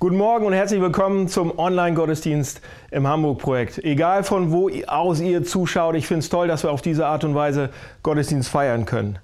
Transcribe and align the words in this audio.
Guten 0.00 0.16
Morgen 0.16 0.46
und 0.46 0.54
herzlich 0.54 0.80
willkommen 0.80 1.28
zum 1.28 1.58
Online-Gottesdienst 1.58 2.62
im 2.90 3.06
Hamburg-Projekt. 3.06 3.84
Egal 3.84 4.24
von 4.24 4.50
wo 4.50 4.70
aus 4.86 5.20
ihr 5.20 5.44
zuschaut, 5.44 5.94
ich 5.94 6.06
finde 6.06 6.20
es 6.20 6.30
toll, 6.30 6.48
dass 6.48 6.62
wir 6.62 6.70
auf 6.70 6.80
diese 6.80 7.06
Art 7.06 7.22
und 7.22 7.34
Weise 7.34 7.68
Gottesdienst 8.02 8.48
feiern 8.48 8.86
können. 8.86 9.18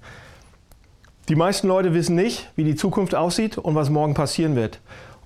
Die 1.29 1.35
meisten 1.35 1.67
Leute 1.67 1.95
wissen 1.95 2.15
nicht, 2.15 2.51
wie 2.55 2.63
die 2.63 2.75
Zukunft 2.75 3.15
aussieht 3.15 3.57
und 3.57 3.73
was 3.73 3.89
morgen 3.89 4.13
passieren 4.13 4.55
wird. 4.55 4.79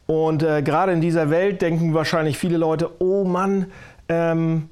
Und 0.07 0.41
äh, 0.41 0.61
gerade 0.61 0.93
in 0.93 1.01
dieser 1.01 1.29
Welt 1.29 1.61
denken 1.61 1.93
wahrscheinlich 1.93 2.37
viele 2.37 2.55
Leute, 2.55 2.89
oh 2.99 3.25
Mann, 3.25 3.65
ähm, 4.07 4.69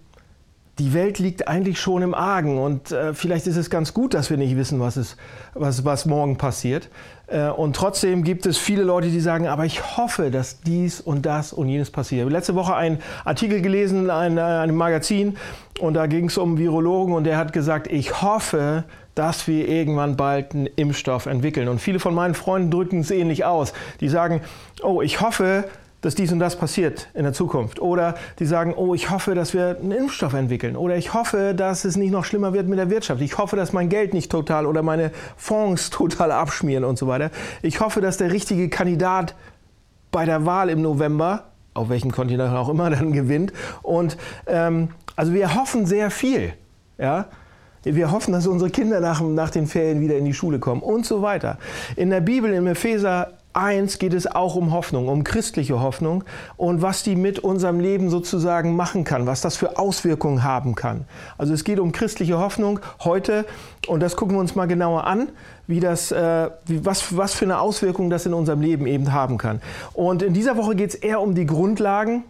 die 0.80 0.93
Welt 0.93 1.20
liegt 1.20 1.48
eigentlich 1.48 1.80
schon 1.80 2.02
im 2.02 2.14
Argen 2.14 2.57
und 2.57 2.91
äh, 2.91 3.14
vielleicht 3.14 3.48
ist 3.48 3.57
es 3.57 3.70
ganz 3.70 3.93
gut, 3.93 4.14
dass 4.14 4.30
wir 4.30 4.38
nicht 4.38 4.55
wissen, 4.55 4.80
was, 4.80 4.95
ist, 4.98 5.18
was, 5.54 5.84
was 5.84 6.05
morgen 6.05 6.38
passiert. 6.38 6.89
Äh, 7.27 7.50
und 7.50 7.75
trotzdem 7.75 8.23
gibt 8.23 8.45
es 8.45 8.57
viele 8.57 8.84
Leute, 8.84 9.09
die 9.09 9.20
sagen, 9.20 9.48
aber 9.48 9.66
ich 9.66 9.98
hoffe, 9.98 10.31
dass 10.31 10.62
dies 10.62 11.02
und 11.02 11.26
das 11.26 11.52
und 11.52 11.68
jenes 11.68 11.91
passiert. 11.91 12.20
Ich 12.20 12.23
habe 12.23 12.31
letzte 12.31 12.55
Woche 12.55 12.76
einen 12.76 12.99
Artikel 13.26 13.62
gelesen 13.62 14.05
in 14.05 14.09
einem 14.09 14.76
Magazin 14.76 15.38
und 15.80 15.95
da 15.95 16.07
ging 16.07 16.26
es 16.26 16.38
um 16.38 16.57
Virologen 16.57 17.13
und 17.13 17.26
der 17.26 17.38
hat 17.38 17.52
gesagt, 17.52 17.88
ich 17.88 18.21
hoffe, 18.21 18.85
dass 19.16 19.48
wir 19.48 19.68
irgendwann 19.68 20.16
bald 20.16 20.55
einen 20.55 20.68
Impfstoff 20.68 21.26
entwickeln. 21.26 21.68
Und 21.68 21.80
viele 21.80 21.99
von 21.99 22.16
meinen 22.16 22.35
Freunden 22.35 22.71
drücken 22.71 23.02
es 23.02 23.12
ähnlich 23.12 23.43
aus. 23.43 23.73
Die 23.99 24.07
sagen, 24.07 24.40
oh, 24.82 25.02
ich 25.02 25.20
hoffe, 25.20 25.66
dass 26.02 26.16
dies 26.16 26.31
und 26.31 26.39
das 26.39 26.55
passiert 26.55 27.09
in 27.13 27.23
der 27.23 27.34
Zukunft. 27.34 27.81
Oder 27.81 28.16
die 28.40 28.45
sagen, 28.45 28.73
oh, 28.76 28.94
ich 28.94 29.09
hoffe, 29.09 29.35
dass 29.35 29.53
wir 29.53 29.77
einen 29.80 29.91
Impfstoff 29.91 30.34
entwickeln. 30.34 30.76
Oder 30.76 30.95
ich 30.95 31.13
hoffe, 31.13 31.53
dass 31.53 31.85
es 31.85 31.98
nicht 31.98 32.12
noch 32.12 32.26
schlimmer 32.26 32.53
wird 32.53 32.67
mit 32.67 32.80
der 32.80 32.90
Wirtschaft. 32.90 33.21
Ich 33.21 33.38
hoffe, 33.38 33.55
dass 33.55 33.73
mein 33.73 33.90
Geld 33.90 34.13
nicht 34.13 34.31
total 34.31 34.66
oder 34.66 34.81
meine 34.81 35.12
Fonds 35.35 35.90
total 35.90 36.31
abschmieren 36.31 36.84
und 36.84 36.98
so 36.98 37.07
weiter. 37.07 37.31
Ich 37.62 37.81
hoffe, 37.81 38.02
dass 38.02 38.17
der 38.17 38.31
richtige 38.31 38.70
Kandidat 38.70 39.35
bei 40.12 40.26
der 40.26 40.45
Wahl 40.45 40.70
im 40.70 40.81
November, 40.81 41.45
auf 41.73 41.90
welchem 41.90 42.12
Kontinent 42.12 42.54
auch 42.55 42.70
immer, 42.70 42.90
dann 42.90 43.12
gewinnt. 43.12 43.52
Und 43.81 44.18
ähm, 44.48 44.90
also 45.15 45.34
wir 45.34 45.55
hoffen 45.55 45.85
sehr 45.85 46.12
viel. 46.12 46.54
Ja? 46.98 47.27
Wir 47.84 48.12
hoffen, 48.12 48.34
dass 48.34 48.48
unsere 48.48 48.70
Kinder 48.70 48.99
nach, 48.99 49.21
nach 49.21 49.49
den 49.49 49.68
Ferien 49.68 50.02
wieder 50.02 50.18
in 50.18 50.26
die 50.26 50.34
Schule 50.34 50.59
kommen 50.59 50.81
und 50.81 51.05
so 51.05 51.21
weiter. 51.21 51.57
In 51.96 52.09
der 52.09 52.21
Bibel, 52.21 52.54
im 52.54 52.68
Epheser 52.68 53.38
1 53.60 53.99
geht 53.99 54.13
es 54.13 54.26
auch 54.26 54.55
um 54.55 54.71
Hoffnung, 54.71 55.07
um 55.07 55.24
christliche 55.24 55.79
Hoffnung 55.82 56.24
und 56.57 56.82
was 56.82 57.04
die 57.04 57.15
mit 57.15 57.40
unserem 57.40 57.79
Leben 57.79 58.10
sozusagen 58.10 58.76
machen 58.76 59.04
kann, 59.04 59.27
was 59.27 59.41
das 59.41 59.57
für 59.57 59.77
Auswirkungen 59.77 60.43
haben 60.43 60.76
kann. 60.76 61.05
Also 61.38 61.54
es 61.54 61.63
geht 61.63 61.80
um 61.80 61.91
christliche 61.91 62.40
Hoffnung 62.40 62.80
heute 63.04 63.46
und 63.87 64.02
das 64.02 64.16
gucken 64.16 64.35
wir 64.35 64.40
uns 64.40 64.56
mal 64.56 64.66
genauer 64.66 65.06
an, 65.06 65.30
wie 65.68 65.80
das, 65.80 66.12
äh, 66.12 66.50
wie, 66.66 66.85
was, 66.85 67.16
was 67.16 67.34
für 67.34 67.46
eine 67.46 67.59
Auswirkung 67.59 68.09
das 68.09 68.25
in 68.25 68.34
unserem 68.34 68.62
Leben 68.62 68.88
eben 68.88 69.13
haben 69.13 69.38
kann. 69.38 69.62
Und 69.94 70.22
in 70.22 70.34
dieser 70.34 70.57
Woche 70.57 70.75
geht 70.75 70.90
es 70.90 70.96
eher 70.96 71.22
um 71.22 71.35
die 71.35 71.46
Grundlagen. 71.46 72.24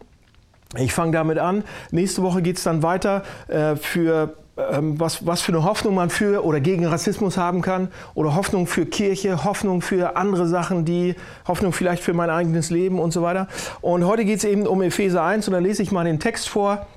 Ich 0.77 0.93
fange 0.93 1.13
damit 1.13 1.39
an. 1.39 1.63
Nächste 1.91 2.21
Woche 2.21 2.41
geht 2.41 2.57
es 2.57 2.63
dann 2.63 2.83
weiter 2.83 3.23
äh, 3.47 3.75
für 3.75 4.35
was, 4.81 5.25
was 5.25 5.41
für 5.41 5.51
eine 5.51 5.63
Hoffnung 5.63 5.95
man 5.95 6.09
für 6.09 6.43
oder 6.43 6.59
gegen 6.59 6.85
Rassismus 6.85 7.37
haben 7.37 7.61
kann 7.61 7.89
oder 8.13 8.35
Hoffnung 8.35 8.67
für 8.67 8.85
Kirche, 8.85 9.43
Hoffnung 9.43 9.81
für 9.81 10.17
andere 10.17 10.47
Sachen, 10.47 10.85
die 10.85 11.15
Hoffnung 11.47 11.73
vielleicht 11.73 12.03
für 12.03 12.13
mein 12.13 12.29
eigenes 12.29 12.69
Leben 12.69 12.99
und 12.99 13.11
so 13.11 13.21
weiter. 13.21 13.47
Und 13.81 14.05
heute 14.05 14.25
geht 14.25 14.39
es 14.39 14.43
eben 14.43 14.67
um 14.67 14.81
Epheser 14.81 15.23
1 15.23 15.47
und 15.47 15.53
da 15.53 15.59
lese 15.59 15.81
ich 15.81 15.91
mal 15.91 16.03
den 16.03 16.19
Text 16.19 16.49
vor 16.49 16.87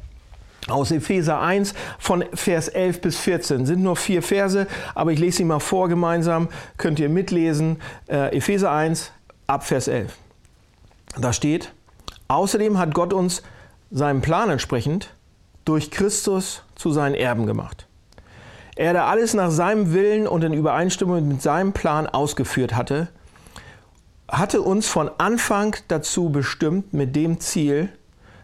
aus 0.68 0.90
Epheser 0.90 1.40
1 1.40 1.74
von 1.98 2.24
Vers 2.34 2.68
11 2.68 3.00
bis 3.00 3.18
14. 3.18 3.66
Sind 3.66 3.82
nur 3.82 3.96
vier 3.96 4.22
Verse, 4.22 4.66
aber 4.94 5.12
ich 5.12 5.18
lese 5.18 5.38
sie 5.38 5.44
mal 5.44 5.60
vor 5.60 5.88
gemeinsam, 5.88 6.48
könnt 6.76 7.00
ihr 7.00 7.08
mitlesen. 7.08 7.80
Äh, 8.08 8.36
Epheser 8.36 8.70
1 8.70 9.12
ab 9.46 9.64
Vers 9.64 9.88
11. 9.88 10.16
Da 11.18 11.32
steht, 11.32 11.72
außerdem 12.28 12.78
hat 12.78 12.94
Gott 12.94 13.12
uns 13.12 13.42
seinem 13.90 14.22
Plan 14.22 14.50
entsprechend 14.50 15.14
durch 15.64 15.90
Christus 15.90 16.62
zu 16.82 16.92
seinen 16.92 17.14
Erben 17.14 17.46
gemacht. 17.46 17.86
Er, 18.74 18.92
der 18.92 19.06
alles 19.06 19.34
nach 19.34 19.50
seinem 19.50 19.92
Willen 19.92 20.26
und 20.26 20.42
in 20.42 20.52
Übereinstimmung 20.52 21.28
mit 21.28 21.40
seinem 21.40 21.72
Plan 21.72 22.06
ausgeführt 22.06 22.74
hatte, 22.74 23.08
hatte 24.28 24.62
uns 24.62 24.88
von 24.88 25.10
Anfang 25.18 25.76
dazu 25.88 26.30
bestimmt 26.30 26.92
mit 26.92 27.14
dem 27.14 27.38
Ziel, 27.38 27.90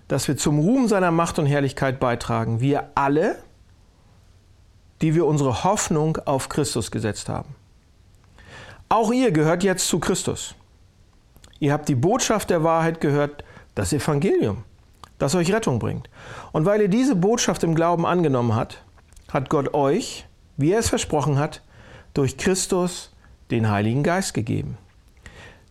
dass 0.06 0.28
wir 0.28 0.36
zum 0.36 0.60
Ruhm 0.60 0.86
seiner 0.86 1.10
Macht 1.10 1.38
und 1.38 1.46
Herrlichkeit 1.46 1.98
beitragen. 1.98 2.60
Wir 2.60 2.90
alle, 2.94 3.36
die 5.02 5.14
wir 5.14 5.26
unsere 5.26 5.64
Hoffnung 5.64 6.18
auf 6.24 6.48
Christus 6.48 6.90
gesetzt 6.90 7.28
haben. 7.28 7.54
Auch 8.88 9.12
ihr 9.12 9.32
gehört 9.32 9.64
jetzt 9.64 9.88
zu 9.88 9.98
Christus. 9.98 10.54
Ihr 11.58 11.72
habt 11.72 11.88
die 11.88 11.94
Botschaft 11.94 12.50
der 12.50 12.62
Wahrheit 12.62 13.00
gehört, 13.00 13.44
das 13.74 13.92
Evangelium 13.92 14.64
das 15.18 15.34
euch 15.34 15.52
Rettung 15.52 15.78
bringt. 15.78 16.08
Und 16.52 16.64
weil 16.64 16.80
ihr 16.80 16.88
diese 16.88 17.16
Botschaft 17.16 17.62
im 17.62 17.74
Glauben 17.74 18.06
angenommen 18.06 18.54
habt, 18.54 18.82
hat 19.30 19.50
Gott 19.50 19.74
euch, 19.74 20.26
wie 20.56 20.72
er 20.72 20.78
es 20.78 20.88
versprochen 20.88 21.38
hat, 21.38 21.62
durch 22.14 22.36
Christus 22.36 23.12
den 23.50 23.70
Heiligen 23.70 24.02
Geist 24.02 24.34
gegeben. 24.34 24.78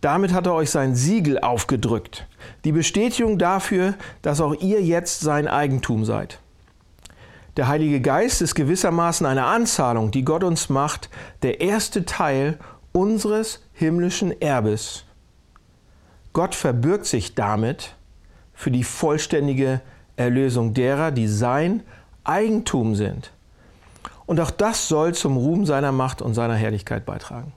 Damit 0.01 0.31
hat 0.31 0.45
er 0.45 0.53
euch 0.53 0.69
sein 0.69 0.95
Siegel 0.95 1.39
aufgedrückt, 1.39 2.27
die 2.65 2.71
Bestätigung 2.71 3.39
dafür, 3.39 3.95
dass 4.21 4.41
auch 4.41 4.53
ihr 4.53 4.81
jetzt 4.81 5.21
sein 5.21 5.47
Eigentum 5.47 6.05
seid. 6.05 6.39
Der 7.57 7.67
Heilige 7.67 7.99
Geist 8.01 8.43
ist 8.43 8.53
gewissermaßen 8.53 9.25
eine 9.25 9.45
Anzahlung, 9.45 10.11
die 10.11 10.23
Gott 10.23 10.43
uns 10.43 10.69
macht, 10.69 11.09
der 11.41 11.59
erste 11.61 12.05
Teil 12.05 12.59
unseres 12.91 13.63
himmlischen 13.73 14.39
Erbes. 14.39 15.05
Gott 16.33 16.53
verbirgt 16.53 17.07
sich 17.07 17.33
damit 17.33 17.96
für 18.57 18.71
die 18.71 18.83
vollständige 18.83 19.81
Erlösung 20.15 20.73
derer, 20.73 21.11
die 21.11 21.27
sein 21.27 21.83
Eigentum 22.23 22.95
sind. 22.95 23.31
Und 24.25 24.39
auch 24.39 24.49
das 24.49 24.87
soll 24.87 25.13
zum 25.13 25.37
Ruhm 25.37 25.67
seiner 25.67 25.91
Macht 25.91 26.23
und 26.23 26.33
seiner 26.33 26.55
Herrlichkeit 26.55 27.05
beitragen. 27.05 27.53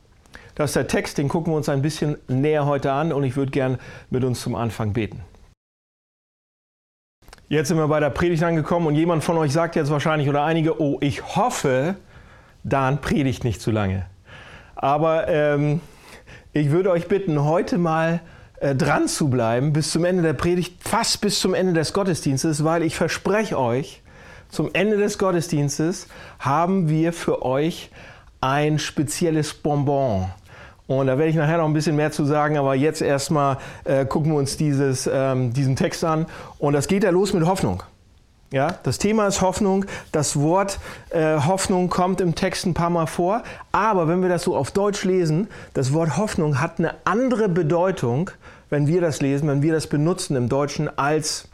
Das 0.54 0.70
ist 0.70 0.76
der 0.76 0.88
Text, 0.88 1.16
den 1.16 1.28
gucken 1.28 1.54
wir 1.54 1.56
uns 1.56 1.70
ein 1.70 1.80
bisschen 1.80 2.18
näher 2.28 2.66
heute 2.66 2.92
an 2.92 3.14
und 3.14 3.24
ich 3.24 3.34
würde 3.34 3.50
gern 3.50 3.78
mit 4.10 4.24
uns 4.24 4.42
zum 4.42 4.54
Anfang 4.54 4.92
beten. 4.92 5.22
Jetzt 7.48 7.68
sind 7.68 7.78
wir 7.78 7.88
bei 7.88 7.98
der 7.98 8.10
Predigt 8.10 8.42
angekommen 8.42 8.86
und 8.86 8.94
jemand 8.94 9.24
von 9.24 9.38
euch 9.38 9.52
sagt 9.52 9.76
jetzt 9.76 9.90
wahrscheinlich 9.90 10.28
oder 10.28 10.44
einige, 10.44 10.80
oh, 10.80 10.98
ich 11.00 11.34
hoffe, 11.34 11.96
Dan 12.62 13.00
predigt 13.00 13.42
nicht 13.42 13.62
zu 13.62 13.70
lange. 13.70 14.04
Aber 14.76 15.28
ähm, 15.28 15.80
ich 16.52 16.70
würde 16.70 16.90
euch 16.90 17.08
bitten, 17.08 17.42
heute 17.42 17.78
mal 17.78 18.20
äh, 18.60 18.74
dran 18.74 19.08
zu 19.08 19.28
bleiben 19.28 19.72
bis 19.72 19.90
zum 19.90 20.04
Ende 20.04 20.22
der 20.22 20.34
Predigt, 20.34 20.76
fast 20.86 21.20
bis 21.20 21.40
zum 21.40 21.54
Ende 21.54 21.72
des 21.72 21.92
Gottesdienstes, 21.92 22.62
weil 22.62 22.82
ich 22.82 22.94
verspreche 22.94 23.58
euch, 23.58 24.02
zum 24.50 24.70
Ende 24.72 24.96
des 24.96 25.18
Gottesdienstes 25.18 26.08
haben 26.38 26.88
wir 26.88 27.12
für 27.12 27.42
euch 27.42 27.90
ein 28.40 28.78
spezielles 28.78 29.54
Bonbon. 29.54 30.26
Und 30.86 31.06
da 31.06 31.16
werde 31.18 31.30
ich 31.30 31.36
nachher 31.36 31.58
noch 31.58 31.66
ein 31.66 31.72
bisschen 31.72 31.94
mehr 31.94 32.10
zu 32.10 32.24
sagen, 32.24 32.58
aber 32.58 32.74
jetzt 32.74 33.00
erstmal 33.00 33.58
äh, 33.84 34.04
gucken 34.04 34.32
wir 34.32 34.38
uns 34.38 34.56
dieses, 34.56 35.08
ähm, 35.12 35.52
diesen 35.52 35.76
Text 35.76 36.04
an. 36.04 36.26
Und 36.58 36.72
das 36.72 36.88
geht 36.88 37.04
ja 37.04 37.10
los 37.10 37.32
mit 37.32 37.46
Hoffnung. 37.46 37.84
Ja, 38.52 38.74
das 38.82 38.98
Thema 38.98 39.28
ist 39.28 39.40
Hoffnung. 39.40 39.84
Das 40.10 40.40
Wort 40.40 40.80
äh, 41.10 41.36
Hoffnung 41.38 41.88
kommt 41.88 42.20
im 42.20 42.34
Text 42.34 42.66
ein 42.66 42.74
paar 42.74 42.90
Mal 42.90 43.06
vor. 43.06 43.44
Aber 43.70 44.08
wenn 44.08 44.22
wir 44.22 44.28
das 44.28 44.42
so 44.42 44.56
auf 44.56 44.72
Deutsch 44.72 45.04
lesen, 45.04 45.46
das 45.74 45.92
Wort 45.92 46.16
Hoffnung 46.16 46.60
hat 46.60 46.80
eine 46.80 46.94
andere 47.04 47.48
Bedeutung, 47.48 48.32
wenn 48.70 48.86
wir 48.86 49.00
das 49.00 49.20
lesen, 49.20 49.48
wenn 49.48 49.62
wir 49.62 49.72
das 49.72 49.86
benutzen 49.86 50.36
im 50.36 50.48
Deutschen, 50.48 50.88
als 50.98 51.48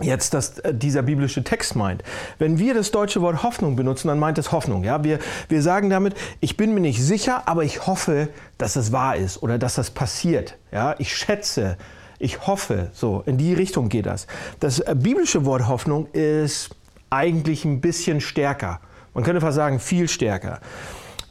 jetzt 0.00 0.34
das, 0.34 0.58
äh, 0.60 0.74
dieser 0.74 1.02
biblische 1.02 1.42
Text 1.42 1.76
meint. 1.76 2.02
Wenn 2.38 2.58
wir 2.58 2.74
das 2.74 2.90
deutsche 2.90 3.20
Wort 3.22 3.42
Hoffnung 3.42 3.76
benutzen, 3.76 4.08
dann 4.08 4.18
meint 4.18 4.38
es 4.38 4.52
Hoffnung. 4.52 4.84
Ja? 4.84 5.04
Wir, 5.04 5.18
wir 5.48 5.62
sagen 5.62 5.90
damit, 5.90 6.14
ich 6.40 6.56
bin 6.56 6.74
mir 6.74 6.80
nicht 6.80 7.02
sicher, 7.02 7.42
aber 7.46 7.64
ich 7.64 7.86
hoffe, 7.86 8.28
dass 8.58 8.76
es 8.76 8.92
wahr 8.92 9.16
ist 9.16 9.42
oder 9.42 9.58
dass 9.58 9.74
das 9.74 9.90
passiert. 9.90 10.56
Ja? 10.70 10.94
Ich 10.98 11.16
schätze, 11.16 11.76
ich 12.18 12.46
hoffe, 12.46 12.90
so, 12.92 13.22
in 13.26 13.38
die 13.38 13.54
Richtung 13.54 13.88
geht 13.88 14.06
das. 14.06 14.26
Das 14.60 14.80
äh, 14.80 14.94
biblische 14.96 15.44
Wort 15.44 15.66
Hoffnung 15.66 16.08
ist 16.12 16.70
eigentlich 17.10 17.64
ein 17.64 17.80
bisschen 17.80 18.20
stärker. 18.20 18.80
Man 19.14 19.24
könnte 19.24 19.40
fast 19.40 19.56
sagen, 19.56 19.80
viel 19.80 20.08
stärker. 20.08 20.60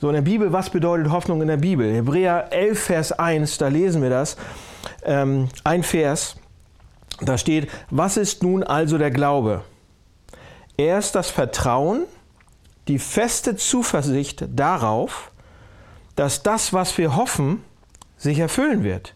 So 0.06 0.10
in 0.10 0.14
der 0.14 0.22
Bibel, 0.22 0.54
was 0.54 0.70
bedeutet 0.70 1.12
Hoffnung 1.12 1.42
in 1.42 1.48
der 1.48 1.58
Bibel? 1.58 1.92
Hebräer 1.92 2.50
11, 2.52 2.80
Vers 2.80 3.12
1, 3.12 3.58
da 3.58 3.70
lesen 3.70 4.04
wir 4.04 4.12
das. 4.12 4.38
Ähm, 5.04 5.50
ein 5.64 5.82
Vers, 5.82 6.36
da 7.22 7.40
steht, 7.40 7.72
was 7.90 8.16
ist 8.16 8.44
nun 8.44 8.62
also 8.62 9.00
der 9.00 9.10
Glaube? 9.10 9.64
Er 10.78 11.00
ist 11.00 11.16
das 11.16 11.32
Vertrauen, 11.32 12.04
die 12.88 13.00
feste 13.00 13.56
Zuversicht 13.56 14.46
darauf, 14.48 15.32
dass 16.16 16.44
das, 16.44 16.72
was 16.72 16.96
wir 17.00 17.16
hoffen, 17.16 17.64
sich 18.16 18.38
erfüllen 18.38 18.84
wird 18.84 19.16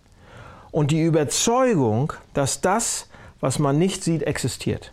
und 0.71 0.89
die 0.89 1.03
Überzeugung, 1.03 2.13
dass 2.33 2.61
das, 2.61 3.09
was 3.41 3.59
man 3.59 3.77
nicht 3.77 4.03
sieht, 4.03 4.23
existiert. 4.23 4.91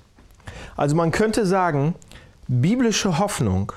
Also 0.77 0.95
man 0.95 1.11
könnte 1.11 1.47
sagen, 1.47 1.95
biblische 2.49 3.19
Hoffnung 3.19 3.73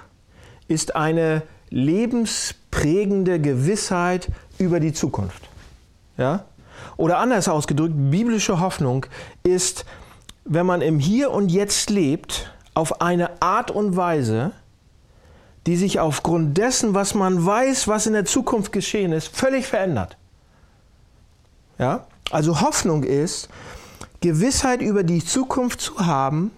ist 0.68 0.98
eine 0.98 1.44
lebensprägende 1.70 3.40
Gewissheit 3.40 4.30
über 4.58 4.80
die 4.80 4.94
Zukunft. 4.94 5.50
Ja? 6.18 6.46
Oder 6.98 7.20
anders 7.20 7.48
ausgedrückt, 7.48 7.94
biblische 7.96 8.60
Hoffnung 8.60 9.06
ist, 9.44 9.86
wenn 10.46 10.66
man 10.66 10.82
im 10.82 11.00
Hier 11.00 11.32
und 11.32 11.50
Jetzt 11.50 11.90
lebt, 11.90 12.52
auf 12.74 13.02
eine 13.02 13.42
Art 13.42 13.72
und 13.72 13.96
Weise, 13.96 14.52
die 15.68 15.76
sich 15.76 16.00
aufgrund 16.00 16.58
dessen, 16.58 16.94
was 16.94 17.14
man 17.14 17.46
weiß, 17.46 17.88
was 17.88 18.08
in 18.08 18.14
der 18.14 18.26
Zukunft 18.26 18.72
geschehen 18.72 19.12
ist, 19.12 19.36
völlig 19.36 19.68
verändert. 19.68 20.18
Ja? 21.78 22.06
Also 22.32 22.62
Hoffnung 22.62 23.04
ist, 23.04 23.50
Gewissheit 24.22 24.82
über 24.82 25.04
die 25.04 25.24
Zukunft 25.24 25.82
zu 25.82 26.06
haben, 26.06 26.52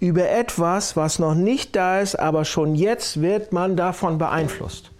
über 0.00 0.28
etwas, 0.28 0.96
was 0.96 1.18
noch 1.18 1.34
nicht 1.34 1.76
da 1.76 2.00
ist, 2.00 2.16
aber 2.16 2.44
schon 2.44 2.74
jetzt 2.74 3.20
wird 3.20 3.52
man 3.52 3.76
davon 3.76 4.18
beeinflusst. 4.18 4.90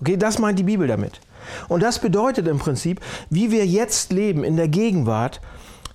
Okay, 0.00 0.16
das 0.16 0.38
meint 0.38 0.58
die 0.58 0.64
Bibel 0.64 0.86
damit. 0.86 1.20
Und 1.68 1.82
das 1.82 2.00
bedeutet 2.00 2.46
im 2.48 2.58
Prinzip, 2.58 3.00
wie 3.30 3.50
wir 3.50 3.66
jetzt 3.66 4.12
leben 4.12 4.44
in 4.44 4.56
der 4.56 4.68
Gegenwart, 4.68 5.40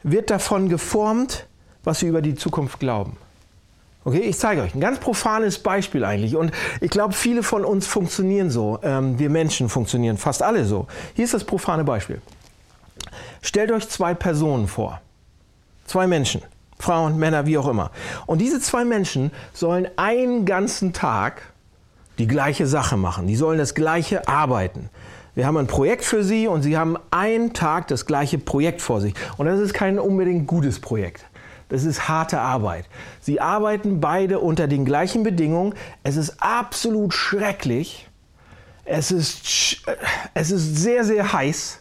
wird 0.03 0.29
davon 0.29 0.69
geformt, 0.69 1.45
was 1.83 2.01
wir 2.01 2.09
über 2.09 2.21
die 2.21 2.35
Zukunft 2.35 2.79
glauben. 2.79 3.17
Okay, 4.03 4.21
ich 4.21 4.39
zeige 4.39 4.63
euch 4.63 4.73
ein 4.73 4.81
ganz 4.81 4.99
profanes 4.99 5.59
Beispiel 5.59 6.03
eigentlich. 6.03 6.35
Und 6.35 6.51
ich 6.79 6.89
glaube, 6.89 7.13
viele 7.13 7.43
von 7.43 7.63
uns 7.63 7.85
funktionieren 7.85 8.49
so. 8.49 8.79
Ähm, 8.81 9.19
wir 9.19 9.29
Menschen 9.29 9.69
funktionieren 9.69 10.17
fast 10.17 10.41
alle 10.41 10.65
so. 10.65 10.87
Hier 11.13 11.25
ist 11.25 11.35
das 11.35 11.43
profane 11.43 11.83
Beispiel. 11.83 12.19
Stellt 13.43 13.71
euch 13.71 13.87
zwei 13.89 14.15
Personen 14.15 14.67
vor. 14.67 15.01
Zwei 15.85 16.07
Menschen. 16.07 16.41
Frauen, 16.81 17.17
Männer, 17.17 17.45
wie 17.45 17.57
auch 17.57 17.67
immer. 17.67 17.91
Und 18.25 18.39
diese 18.39 18.59
zwei 18.59 18.85
Menschen 18.85 19.31
sollen 19.53 19.87
einen 19.95 20.45
ganzen 20.45 20.93
Tag 20.93 21.53
die 22.17 22.27
gleiche 22.27 22.67
Sache 22.67 22.97
machen. 22.97 23.27
Die 23.27 23.35
sollen 23.35 23.57
das 23.57 23.73
gleiche 23.73 24.27
arbeiten. 24.27 24.89
Wir 25.33 25.47
haben 25.47 25.57
ein 25.57 25.67
Projekt 25.67 26.03
für 26.03 26.23
sie 26.23 26.47
und 26.47 26.61
sie 26.61 26.77
haben 26.77 26.97
einen 27.09 27.53
Tag 27.53 27.87
das 27.87 28.05
gleiche 28.05 28.37
Projekt 28.37 28.81
vor 28.81 28.99
sich. 28.99 29.13
Und 29.37 29.45
das 29.45 29.59
ist 29.59 29.73
kein 29.73 29.97
unbedingt 29.97 30.45
gutes 30.45 30.79
Projekt. 30.79 31.25
Das 31.69 31.85
ist 31.85 32.09
harte 32.09 32.39
Arbeit. 32.39 32.85
Sie 33.21 33.39
arbeiten 33.39 34.01
beide 34.01 34.39
unter 34.39 34.67
den 34.67 34.83
gleichen 34.83 35.23
Bedingungen. 35.23 35.73
Es 36.03 36.17
ist 36.17 36.35
absolut 36.39 37.13
schrecklich. 37.13 38.09
Es 38.83 39.11
ist, 39.11 39.85
es 40.33 40.51
ist 40.51 40.75
sehr, 40.75 41.05
sehr 41.05 41.31
heiß. 41.31 41.79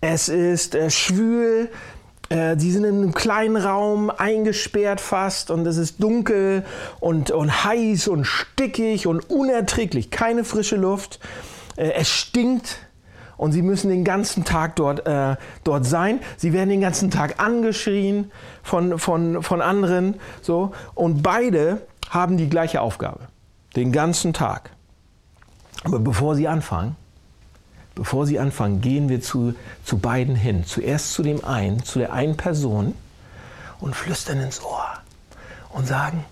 Es 0.00 0.30
ist 0.30 0.74
äh, 0.74 0.88
schwül. 0.88 1.68
Äh, 2.28 2.56
sie 2.58 2.70
sind 2.70 2.84
in 2.84 2.96
einem 2.96 3.14
kleinen 3.14 3.56
Raum 3.56 4.10
eingesperrt 4.10 5.00
fast 5.00 5.50
und 5.50 5.66
es 5.66 5.76
ist 5.76 6.02
dunkel 6.02 6.64
und, 7.00 7.30
und 7.30 7.64
heiß 7.64 8.08
und 8.08 8.24
stickig 8.24 9.06
und 9.06 9.30
unerträglich. 9.30 10.10
Keine 10.10 10.44
frische 10.44 10.76
Luft. 10.76 11.20
Äh, 11.76 11.92
es 11.92 12.08
stinkt 12.08 12.78
und 13.38 13.52
sie 13.52 13.62
müssen 13.62 13.88
den 13.88 14.04
ganzen 14.04 14.44
Tag 14.44 14.76
dort, 14.76 15.06
äh, 15.06 15.36
dort 15.64 15.86
sein. 15.86 16.20
Sie 16.36 16.52
werden 16.52 16.68
den 16.68 16.80
ganzen 16.80 17.10
Tag 17.10 17.40
angeschrien 17.40 18.30
von, 18.62 18.98
von, 18.98 19.42
von 19.42 19.62
anderen. 19.62 20.16
So. 20.42 20.72
Und 20.94 21.22
beide 21.22 21.80
haben 22.10 22.36
die 22.36 22.50
gleiche 22.50 22.82
Aufgabe. 22.82 23.20
Den 23.76 23.92
ganzen 23.92 24.32
Tag. 24.32 24.70
Aber 25.84 26.00
bevor 26.00 26.34
sie 26.34 26.48
anfangen, 26.48 26.96
bevor 27.98 28.26
sie 28.28 28.38
anfangen, 28.38 28.80
gehen 28.80 29.08
wir 29.08 29.20
zu, 29.20 29.56
zu 29.84 29.98
beiden 29.98 30.36
hin. 30.36 30.64
Zuerst 30.64 31.12
zu 31.14 31.24
dem 31.24 31.44
einen, 31.44 31.82
zu 31.82 31.98
der 31.98 32.12
einen 32.12 32.36
Person 32.36 32.94
und 33.80 33.96
flüstern 33.96 34.38
ins 34.38 34.62
Ohr 34.62 34.88
und 35.70 35.88
sagen, 35.88 36.24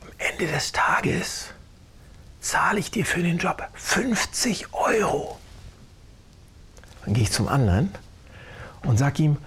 am 0.00 0.08
Ende 0.18 0.46
des 0.46 0.70
Tages 0.70 1.46
zahle 2.40 2.78
ich 2.78 2.92
dir 2.92 3.04
für 3.04 3.20
den 3.20 3.38
Job 3.38 3.68
50 3.74 4.72
Euro. 4.72 5.38
Dann 7.04 7.14
gehe 7.14 7.24
ich 7.24 7.32
zum 7.32 7.48
anderen 7.48 7.90
und 8.84 8.98
sage 8.98 9.24
ihm, 9.24 9.38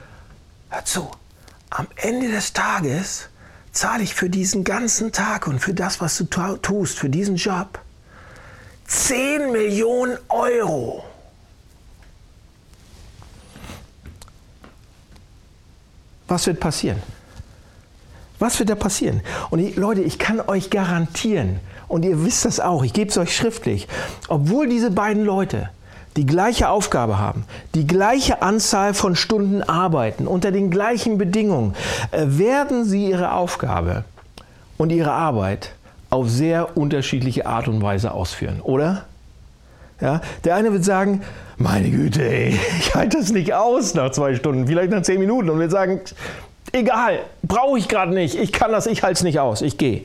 hör 0.69 0.83
zu, 0.83 1.09
am 1.69 1.87
Ende 1.95 2.29
des 2.29 2.51
Tages 2.51 3.29
zahle 3.71 4.03
ich 4.03 4.13
für 4.13 4.29
diesen 4.29 4.65
ganzen 4.65 5.13
Tag 5.13 5.47
und 5.47 5.59
für 5.59 5.73
das, 5.73 6.01
was 6.01 6.17
du 6.17 6.25
tust, 6.25 6.99
für 6.99 7.09
diesen 7.09 7.37
Job, 7.37 7.79
10 8.87 9.51
Millionen 9.51 10.17
Euro. 10.29 11.03
Was 16.27 16.47
wird 16.47 16.59
passieren? 16.59 17.01
Was 18.39 18.59
wird 18.59 18.69
da 18.69 18.75
passieren? 18.75 19.21
Und 19.49 19.59
ich, 19.59 19.75
Leute, 19.75 20.01
ich 20.01 20.19
kann 20.19 20.41
euch 20.41 20.69
garantieren, 20.69 21.59
und 21.87 22.03
ihr 22.03 22.25
wisst 22.25 22.45
das 22.45 22.59
auch, 22.59 22.83
ich 22.83 22.93
gebe 22.93 23.09
es 23.09 23.17
euch 23.17 23.35
schriftlich, 23.35 23.87
obwohl 24.27 24.67
diese 24.67 24.91
beiden 24.91 25.23
Leute 25.23 25.69
die 26.17 26.25
gleiche 26.25 26.69
Aufgabe 26.69 27.19
haben, 27.19 27.45
die 27.75 27.85
gleiche 27.85 28.41
Anzahl 28.41 28.93
von 28.93 29.15
Stunden 29.15 29.61
arbeiten, 29.61 30.27
unter 30.27 30.51
den 30.51 30.71
gleichen 30.71 31.17
Bedingungen, 31.17 31.75
äh, 32.11 32.23
werden 32.25 32.85
sie 32.85 33.09
ihre 33.09 33.33
Aufgabe 33.33 34.05
und 34.77 34.91
ihre 34.91 35.11
Arbeit 35.11 35.73
auf 36.09 36.29
sehr 36.29 36.77
unterschiedliche 36.77 37.45
Art 37.45 37.67
und 37.67 37.81
Weise 37.81 38.11
ausführen, 38.11 38.61
oder? 38.61 39.05
Ja, 40.01 40.21
der 40.43 40.55
eine 40.55 40.73
wird 40.73 40.83
sagen, 40.83 41.21
meine 41.57 41.89
Güte, 41.89 42.21
ey, 42.27 42.59
ich 42.79 42.95
halte 42.95 43.17
das 43.17 43.31
nicht 43.31 43.53
aus 43.53 43.93
nach 43.93 44.11
zwei 44.11 44.35
Stunden, 44.35 44.67
vielleicht 44.67 44.91
nach 44.91 45.03
zehn 45.03 45.19
Minuten 45.19 45.49
und 45.49 45.59
wird 45.59 45.71
sagen, 45.71 46.01
egal, 46.71 47.19
brauche 47.43 47.77
ich 47.77 47.87
gerade 47.87 48.13
nicht, 48.13 48.35
ich 48.35 48.51
kann 48.51 48.71
das, 48.71 48.87
ich 48.87 49.03
halte 49.03 49.13
es 49.13 49.23
nicht 49.23 49.39
aus, 49.39 49.61
ich 49.61 49.77
gehe. 49.77 50.01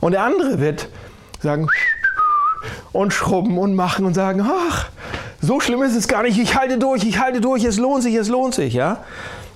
Und 0.00 0.12
der 0.12 0.22
andere 0.22 0.60
wird 0.60 0.88
sagen, 1.40 1.68
und 2.92 3.12
schrubben 3.12 3.58
und 3.58 3.74
machen 3.74 4.06
und 4.06 4.14
sagen, 4.14 4.46
ach, 4.46 4.88
so 5.40 5.60
schlimm 5.60 5.82
ist 5.82 5.96
es 5.96 6.08
gar 6.08 6.22
nicht, 6.22 6.38
ich 6.38 6.56
halte 6.56 6.78
durch, 6.78 7.04
ich 7.04 7.18
halte 7.18 7.40
durch, 7.40 7.64
es 7.64 7.76
lohnt 7.76 8.02
sich, 8.02 8.14
es 8.14 8.28
lohnt 8.28 8.54
sich, 8.54 8.74
ja? 8.74 9.04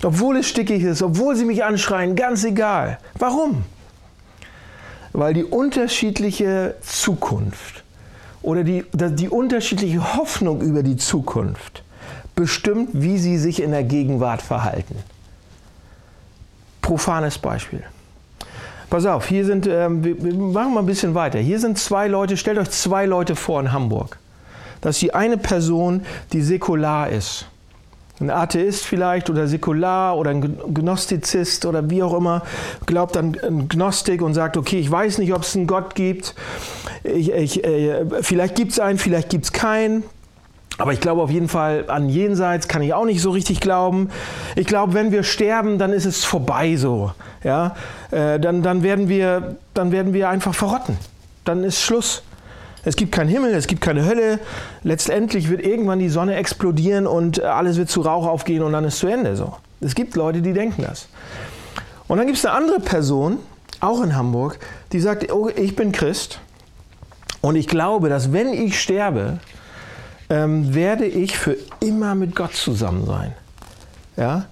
Obwohl 0.02 0.36
es 0.36 0.48
stickig 0.48 0.82
ist, 0.82 1.02
obwohl 1.02 1.34
sie 1.34 1.44
mich 1.44 1.64
anschreien, 1.64 2.14
ganz 2.14 2.44
egal. 2.44 2.98
Warum? 3.18 3.64
Weil 5.18 5.34
die 5.34 5.42
unterschiedliche 5.42 6.76
Zukunft 6.80 7.82
oder 8.40 8.62
die, 8.62 8.84
die 8.92 9.28
unterschiedliche 9.28 10.14
Hoffnung 10.14 10.60
über 10.60 10.84
die 10.84 10.96
Zukunft 10.96 11.82
bestimmt, 12.36 12.90
wie 12.92 13.18
sie 13.18 13.36
sich 13.36 13.60
in 13.60 13.72
der 13.72 13.82
Gegenwart 13.82 14.40
verhalten. 14.40 14.94
Profanes 16.82 17.36
Beispiel. 17.36 17.82
Pass 18.90 19.06
auf, 19.06 19.26
hier 19.26 19.44
sind, 19.44 19.66
ähm, 19.66 20.04
wir 20.04 20.34
machen 20.34 20.74
mal 20.74 20.80
ein 20.80 20.86
bisschen 20.86 21.16
weiter. 21.16 21.40
Hier 21.40 21.58
sind 21.58 21.78
zwei 21.78 22.06
Leute, 22.06 22.36
stellt 22.36 22.58
euch 22.58 22.70
zwei 22.70 23.04
Leute 23.04 23.34
vor 23.34 23.58
in 23.58 23.72
Hamburg. 23.72 24.20
Das 24.82 24.94
ist 24.94 25.02
die 25.02 25.14
eine 25.14 25.36
Person, 25.36 26.04
die 26.32 26.42
säkular 26.42 27.08
ist. 27.08 27.46
Ein 28.20 28.30
Atheist 28.30 28.84
vielleicht 28.84 29.30
oder 29.30 29.46
säkular 29.46 30.16
oder 30.16 30.30
ein 30.30 30.58
Gnostizist 30.75 31.64
oder 31.66 31.88
wie 31.88 32.02
auch 32.02 32.14
immer, 32.14 32.42
glaubt 32.87 33.16
an 33.16 33.37
Gnostik 33.68 34.22
und 34.22 34.34
sagt, 34.34 34.56
okay, 34.56 34.78
ich 34.78 34.90
weiß 34.90 35.18
nicht, 35.18 35.32
ob 35.32 35.42
es 35.42 35.54
einen 35.54 35.66
Gott 35.66 35.94
gibt. 35.94 36.34
Ich, 37.04 37.30
ich, 37.30 37.64
äh, 37.64 38.04
vielleicht 38.22 38.56
gibt 38.56 38.72
es 38.72 38.80
einen, 38.80 38.98
vielleicht 38.98 39.28
gibt 39.30 39.44
es 39.44 39.52
keinen. 39.52 40.02
Aber 40.78 40.92
ich 40.92 41.00
glaube 41.00 41.22
auf 41.22 41.30
jeden 41.30 41.48
Fall 41.48 41.84
an 41.88 42.08
Jenseits 42.08 42.68
kann 42.68 42.82
ich 42.82 42.94
auch 42.94 43.04
nicht 43.04 43.20
so 43.20 43.30
richtig 43.30 43.60
glauben. 43.60 44.10
Ich 44.54 44.66
glaube, 44.66 44.94
wenn 44.94 45.10
wir 45.10 45.25
sterben, 45.25 45.78
dann 45.78 45.92
ist 45.92 46.04
es 46.04 46.25
vorbei 46.25 46.76
so. 46.76 47.12
Ja? 47.42 47.75
Äh, 48.12 48.38
dann, 48.38 48.62
dann, 48.62 48.84
werden 48.84 49.08
wir, 49.08 49.56
dann 49.75 49.90
werden 49.90 50.12
wir 50.12 50.28
einfach 50.28 50.54
verrotten. 50.54 50.96
Dann 51.44 51.64
ist 51.64 51.80
Schluss. 51.80 52.22
Es 52.88 52.97
gibt 52.97 53.12
keinen 53.12 53.28
Himmel, 53.28 53.52
es 53.52 53.66
gibt 53.66 53.83
keine 53.83 54.07
Hölle. 54.07 54.38
Letztendlich 54.83 55.50
wird 55.50 55.61
irgendwann 55.61 55.99
die 55.99 56.09
Sonne 56.09 56.37
explodieren 56.37 57.07
und 57.07 57.42
alles 57.42 57.76
wird 57.76 57.90
zu 57.90 58.00
Rauch 58.00 58.26
aufgehen 58.26 58.62
und 58.62 58.73
dann 58.73 58.85
ist 58.85 58.99
zu 58.99 59.09
Ende 59.09 59.37
so. 59.37 59.54
Es 59.83 59.95
gibt 59.95 60.16
Leute, 60.16 60.40
die 60.40 60.54
denken 60.54 60.85
das. 60.88 61.07
Und 62.07 62.16
dann 62.16 62.26
gibt 62.26 62.38
es 62.38 62.47
eine 62.47 62.54
andere 62.54 62.80
Person, 62.80 63.40
auch 63.80 64.02
in 64.02 64.16
Hamburg, 64.16 64.59
die 64.92 65.00
sagt, 65.00 65.30
oh, 65.30 65.50
ich 65.54 65.76
bin 65.76 65.92
Christ 65.92 66.40
und 67.42 67.57
ich 67.57 67.68
glaube, 67.68 68.09
dass 68.09 68.33
wenn 68.33 68.54
ich 68.54 68.80
sterbe, 68.80 69.38
ähm, 70.30 70.75
werde 70.75 71.04
ich 71.04 71.37
für 71.37 71.59
immer 71.80 72.14
mit 72.14 72.35
Gott 72.35 72.54
zusammen 72.54 73.04
sein. 73.04 73.35
Ja? 74.16 74.47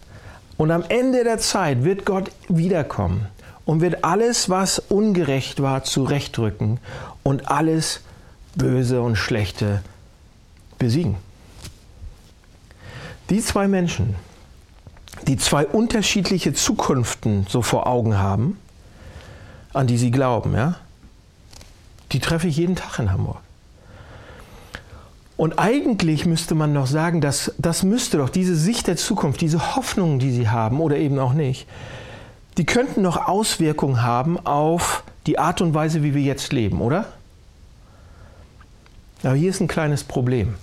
Und 0.59 0.73
am 0.73 0.85
Ende 0.91 1.25
der 1.25 1.39
Zeit 1.39 1.85
wird 1.85 2.05
Gott 2.05 2.31
wiederkommen 2.51 3.29
und 3.65 3.81
wird 3.81 4.05
alles, 4.05 4.51
was 4.51 4.79
ungerecht 4.79 5.63
war, 5.63 5.85
zurechtrücken 5.85 6.81
und 7.23 7.51
alles 7.51 8.01
Böse 8.57 9.01
und 9.01 9.17
Schlechte 9.17 9.83
besiegen. 10.79 11.17
Die 13.31 13.41
zwei 13.41 13.69
Menschen, 13.69 14.15
die 15.27 15.37
zwei 15.37 15.67
unterschiedliche 15.67 16.53
Zukunften 16.53 17.47
so 17.49 17.63
vor 17.63 17.87
Augen 17.87 18.19
haben, 18.19 18.59
an 19.73 19.87
die 19.87 19.99
sie 19.99 20.11
glauben, 20.11 20.55
ja, 20.55 20.77
die 22.13 22.21
treffe 22.21 22.49
ich 22.49 22.57
jeden 22.57 22.77
Tag 22.77 22.99
in 22.99 23.13
Hamburg. 23.13 23.39
Und 25.37 25.59
eigentlich 25.59 26.25
müsste 26.25 26.55
man 26.55 26.73
noch 26.73 26.87
sagen, 26.87 27.21
dass 27.21 27.53
das 27.59 27.83
müsste 27.83 28.17
doch 28.19 28.31
diese 28.31 28.57
Sicht 28.57 28.87
der 28.87 28.97
Zukunft, 28.97 29.43
diese 29.43 29.77
Hoffnungen, 29.77 30.19
die 30.19 30.31
sie 30.31 30.49
haben 30.49 30.81
oder 30.81 30.97
eben 30.97 31.19
auch 31.19 31.35
nicht, 31.35 31.67
die 32.57 32.65
könnten 32.65 33.03
noch 33.03 33.29
Auswirkungen 33.29 34.03
haben 34.03 34.39
auf 34.47 35.05
die 35.27 35.39
Art 35.39 35.61
und 35.61 35.75
Weise, 35.75 36.03
wie 36.03 36.15
wir 36.15 36.23
jetzt 36.23 36.53
leben, 36.55 36.81
oder? 36.81 37.07
Aber 39.27 39.35
hier 39.35 39.51
ist 39.51 39.61
ein 39.61 39.67
kleines 39.69 40.05
Problem. 40.05 40.55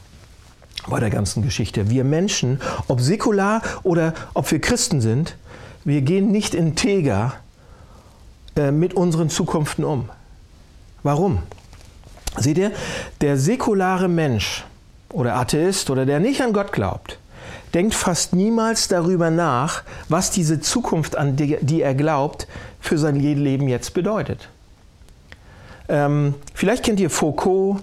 bei 0.87 0.99
der 0.99 1.09
ganzen 1.09 1.43
Geschichte. 1.43 1.89
Wir 1.89 2.03
Menschen, 2.03 2.59
ob 2.87 2.99
säkular 2.99 3.61
oder 3.83 4.13
ob 4.33 4.51
wir 4.51 4.59
Christen 4.59 4.99
sind, 4.99 5.37
wir 5.85 6.01
gehen 6.01 6.31
nicht 6.31 6.53
integer 6.53 7.35
äh, 8.57 8.71
mit 8.71 8.93
unseren 8.93 9.29
Zukunften 9.29 9.85
um. 9.85 10.09
Warum? 11.03 11.39
Seht 12.37 12.57
ihr, 12.57 12.71
der 13.21 13.37
säkulare 13.37 14.09
Mensch 14.09 14.65
oder 15.09 15.35
Atheist 15.35 15.89
oder 15.89 16.05
der 16.05 16.19
nicht 16.19 16.41
an 16.41 16.51
Gott 16.51 16.73
glaubt, 16.73 17.17
denkt 17.73 17.93
fast 17.93 18.33
niemals 18.33 18.87
darüber 18.87 19.29
nach, 19.29 19.83
was 20.09 20.31
diese 20.31 20.59
Zukunft, 20.59 21.15
an 21.15 21.35
die, 21.35 21.57
die 21.61 21.81
er 21.81 21.95
glaubt, 21.95 22.47
für 22.81 22.97
sein 22.97 23.15
Leben 23.15 23.67
jetzt 23.67 23.93
bedeutet. 23.93 24.49
Ähm, 25.87 26.35
vielleicht 26.53 26.83
kennt 26.83 26.99
ihr 26.99 27.09
Foucault, 27.09 27.81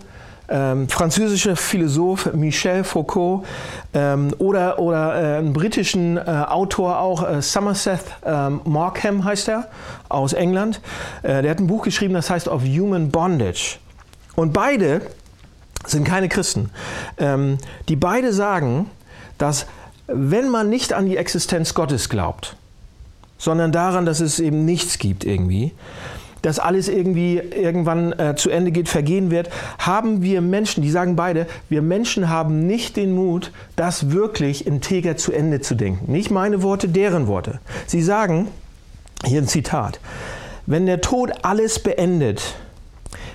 ähm, 0.50 0.88
französischer 0.88 1.56
Philosoph 1.56 2.32
Michel 2.34 2.84
Foucault 2.84 3.46
ähm, 3.94 4.34
oder, 4.38 4.78
oder 4.78 5.14
äh, 5.14 5.38
einen 5.38 5.52
britischen 5.52 6.16
äh, 6.16 6.20
Autor 6.20 6.98
auch, 6.98 7.28
äh, 7.28 7.40
Somerset 7.40 8.00
ähm, 8.24 8.60
Markham 8.64 9.24
heißt 9.24 9.48
er, 9.48 9.68
aus 10.08 10.32
England. 10.32 10.80
Äh, 11.22 11.42
der 11.42 11.52
hat 11.52 11.60
ein 11.60 11.66
Buch 11.66 11.84
geschrieben, 11.84 12.14
das 12.14 12.28
heißt 12.30 12.48
Of 12.48 12.62
Human 12.64 13.10
Bondage. 13.10 13.78
Und 14.34 14.52
beide 14.52 15.02
sind 15.86 16.04
keine 16.04 16.28
Christen. 16.28 16.70
Ähm, 17.18 17.58
die 17.88 17.96
beide 17.96 18.32
sagen, 18.32 18.90
dass 19.38 19.66
wenn 20.06 20.48
man 20.48 20.68
nicht 20.68 20.92
an 20.92 21.06
die 21.06 21.16
Existenz 21.16 21.74
Gottes 21.74 22.08
glaubt, 22.08 22.56
sondern 23.38 23.72
daran, 23.72 24.04
dass 24.04 24.20
es 24.20 24.38
eben 24.38 24.64
nichts 24.64 24.98
gibt 24.98 25.24
irgendwie, 25.24 25.72
dass 26.42 26.58
alles 26.58 26.88
irgendwie 26.88 27.38
irgendwann 27.38 28.12
äh, 28.12 28.34
zu 28.36 28.50
Ende 28.50 28.70
geht, 28.70 28.88
vergehen 28.88 29.30
wird, 29.30 29.50
haben 29.78 30.22
wir 30.22 30.40
Menschen, 30.40 30.82
die 30.82 30.90
sagen 30.90 31.16
beide, 31.16 31.46
wir 31.68 31.82
Menschen 31.82 32.28
haben 32.28 32.66
nicht 32.66 32.96
den 32.96 33.12
Mut, 33.12 33.52
das 33.76 34.10
wirklich 34.10 34.66
integer 34.66 35.16
zu 35.16 35.32
Ende 35.32 35.60
zu 35.60 35.74
denken. 35.74 36.10
Nicht 36.10 36.30
meine 36.30 36.62
Worte, 36.62 36.88
deren 36.88 37.26
Worte. 37.26 37.60
Sie 37.86 38.02
sagen, 38.02 38.48
hier 39.24 39.42
ein 39.42 39.48
Zitat, 39.48 40.00
wenn 40.66 40.86
der 40.86 41.00
Tod 41.00 41.32
alles 41.42 41.78
beendet, 41.78 42.54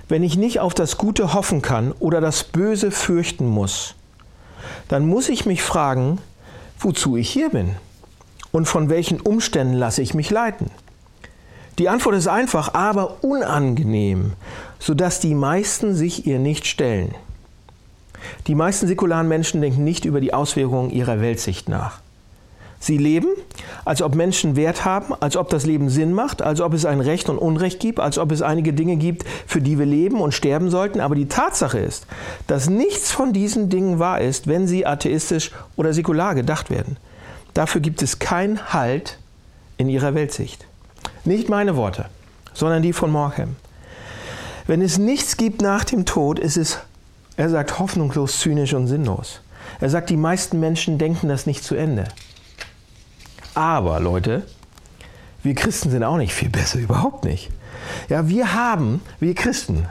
wenn 0.08 0.24
ich 0.24 0.38
nicht 0.38 0.60
auf 0.60 0.74
das 0.74 0.98
Gute 0.98 1.34
hoffen 1.34 1.62
kann 1.62 1.92
oder 2.00 2.22
das 2.22 2.44
Böse 2.44 2.92
fürchten 2.92 3.48
muss, 3.48 3.96
dann 4.88 5.08
muss 5.08 5.30
ich 5.30 5.46
mich 5.46 5.62
fragen, 5.62 6.20
wozu 6.80 7.18
ich 7.18 7.30
hier 7.30 7.50
bin 7.50 7.76
und 8.52 8.68
von 8.68 8.90
welchen 8.90 9.20
Umständen 9.20 9.74
lasse 9.74 10.02
ich 10.02 10.14
mich 10.14 10.30
leiten. 10.30 10.70
Die 11.78 11.90
Antwort 11.90 12.16
ist 12.16 12.28
einfach, 12.28 12.74
aber 12.74 13.24
unangenehm, 13.24 14.34
sodass 14.80 15.20
die 15.20 15.36
meisten 15.36 15.94
sich 15.94 16.26
ihr 16.26 16.40
nicht 16.40 16.68
stellen. 16.68 17.14
Die 18.48 18.56
meisten 18.56 18.88
säkularen 18.88 19.28
Menschen 19.28 19.62
denken 19.62 19.84
nicht 19.84 20.06
über 20.06 20.22
die 20.22 20.34
Auswirkungen 20.34 20.90
ihrer 20.90 21.20
Weltsicht 21.20 21.68
nach. 21.68 22.00
Sie 22.80 22.98
leben, 22.98 23.30
als 23.84 24.02
ob 24.02 24.16
Menschen 24.16 24.56
Wert 24.56 24.86
haben, 24.86 25.14
als 25.20 25.36
ob 25.36 25.50
das 25.50 25.66
Leben 25.66 25.90
Sinn 25.90 26.14
macht, 26.14 26.42
als 26.42 26.62
ob 26.62 26.74
es 26.74 26.86
ein 26.86 27.02
Recht 27.02 27.30
und 27.30 27.40
Unrecht 27.40 27.80
gibt, 27.80 28.00
als 28.00 28.18
ob 28.20 28.32
es 28.32 28.42
einige 28.42 28.74
Dinge 28.74 28.96
gibt, 28.96 29.26
für 29.48 29.62
die 29.62 29.80
wir 29.80 29.86
leben 29.86 30.22
und 30.22 30.34
sterben 30.34 30.70
sollten. 30.70 31.00
Aber 31.00 31.16
die 31.16 31.28
Tatsache 31.28 31.80
ist, 31.80 32.06
dass 32.48 32.70
nichts 32.70 33.12
von 33.12 33.34
diesen 33.34 33.70
Dingen 33.70 33.98
wahr 33.98 34.22
ist, 34.22 34.48
wenn 34.48 34.68
sie 34.68 34.86
atheistisch 34.86 35.52
oder 35.76 35.94
säkular 35.94 36.36
gedacht 36.36 36.70
werden. 36.70 36.98
Dafür 37.54 37.82
gibt 37.82 38.02
es 38.02 38.20
keinen 38.20 38.72
Halt 38.72 39.18
in 39.78 39.90
ihrer 39.90 40.14
Weltsicht. 40.14 40.66
Nicht 41.24 41.50
meine 41.50 41.76
Worte, 41.76 42.06
sondern 42.54 42.82
die 42.82 42.94
von 42.94 43.12
Morchem. 43.12 43.56
Wenn 44.68 44.82
es 44.82 44.98
nichts 44.98 45.38
gibt 45.38 45.62
nach 45.62 45.84
dem 45.84 46.06
Tod, 46.06 46.40
ist 46.40 46.58
es, 46.58 46.80
er 47.38 47.50
sagt, 47.50 47.80
hoffnungslos, 47.80 48.40
zynisch 48.40 48.74
und 48.74 48.88
sinnlos. 48.88 49.42
Er 49.80 49.90
sagt, 49.90 50.10
die 50.10 50.18
meisten 50.18 50.60
Menschen 50.60 50.98
denken 50.98 51.28
das 51.28 51.46
nicht 51.46 51.64
zu 51.64 51.76
Ende. 51.76 52.06
Aber 53.54 54.00
Leute, 54.00 54.44
wir 55.44 55.56
Christen 55.56 55.92
sind 55.92 56.04
auch 56.04 56.18
nicht 56.18 56.34
viel 56.34 56.50
besser, 56.50 56.80
überhaupt 56.80 57.24
nicht. 57.24 57.50
Ja, 58.10 58.28
wir 58.28 58.54
haben, 58.54 59.02
wir 59.20 59.36
Christen, 59.36 59.88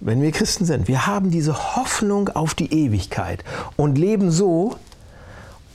wenn 0.00 0.22
wir 0.22 0.32
Christen 0.32 0.64
sind, 0.64 0.88
wir 0.88 1.06
haben 1.06 1.30
diese 1.30 1.76
Hoffnung 1.76 2.28
auf 2.30 2.54
die 2.54 2.72
Ewigkeit 2.72 3.44
und 3.76 3.98
leben 3.98 4.30
so, 4.30 4.76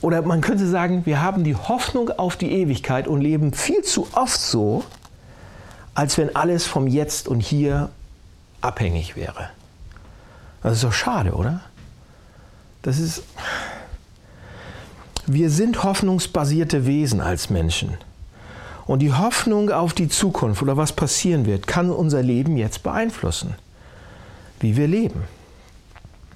oder 0.04 0.20
man 0.20 0.42
könnte 0.42 0.68
sagen, 0.68 1.06
wir 1.06 1.22
haben 1.22 1.44
die 1.44 1.56
Hoffnung 1.56 2.10
auf 2.10 2.36
die 2.36 2.52
Ewigkeit 2.52 3.08
und 3.08 3.22
leben 3.22 3.54
viel 3.54 3.80
zu 3.82 4.06
oft 4.12 4.38
so, 4.38 4.84
als 5.94 6.18
wenn 6.18 6.36
alles 6.36 6.66
vom 6.66 6.86
Jetzt 6.86 7.26
und 7.26 7.40
Hier 7.40 7.88
abhängig 8.60 9.16
wäre. 9.16 9.48
Das 10.62 10.74
ist 10.74 10.84
doch 10.84 10.92
schade, 10.92 11.32
oder? 11.32 11.62
Das 12.82 12.98
ist. 12.98 13.22
Wir 15.26 15.48
sind 15.48 15.82
hoffnungsbasierte 15.82 16.84
Wesen 16.84 17.22
als 17.22 17.48
Menschen. 17.48 17.96
Und 18.84 18.98
die 18.98 19.14
Hoffnung 19.14 19.70
auf 19.70 19.94
die 19.94 20.10
Zukunft 20.10 20.60
oder 20.60 20.76
was 20.76 20.92
passieren 20.92 21.46
wird, 21.46 21.66
kann 21.66 21.90
unser 21.90 22.22
Leben 22.22 22.58
jetzt 22.58 22.82
beeinflussen. 22.82 23.54
Wie 24.60 24.76
wir 24.76 24.86
leben. 24.86 25.22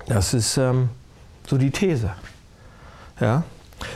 Das 0.06 0.32
ist 0.32 0.56
ähm, 0.56 0.88
so 1.46 1.58
die 1.58 1.70
These. 1.70 2.12
Ja? 3.20 3.42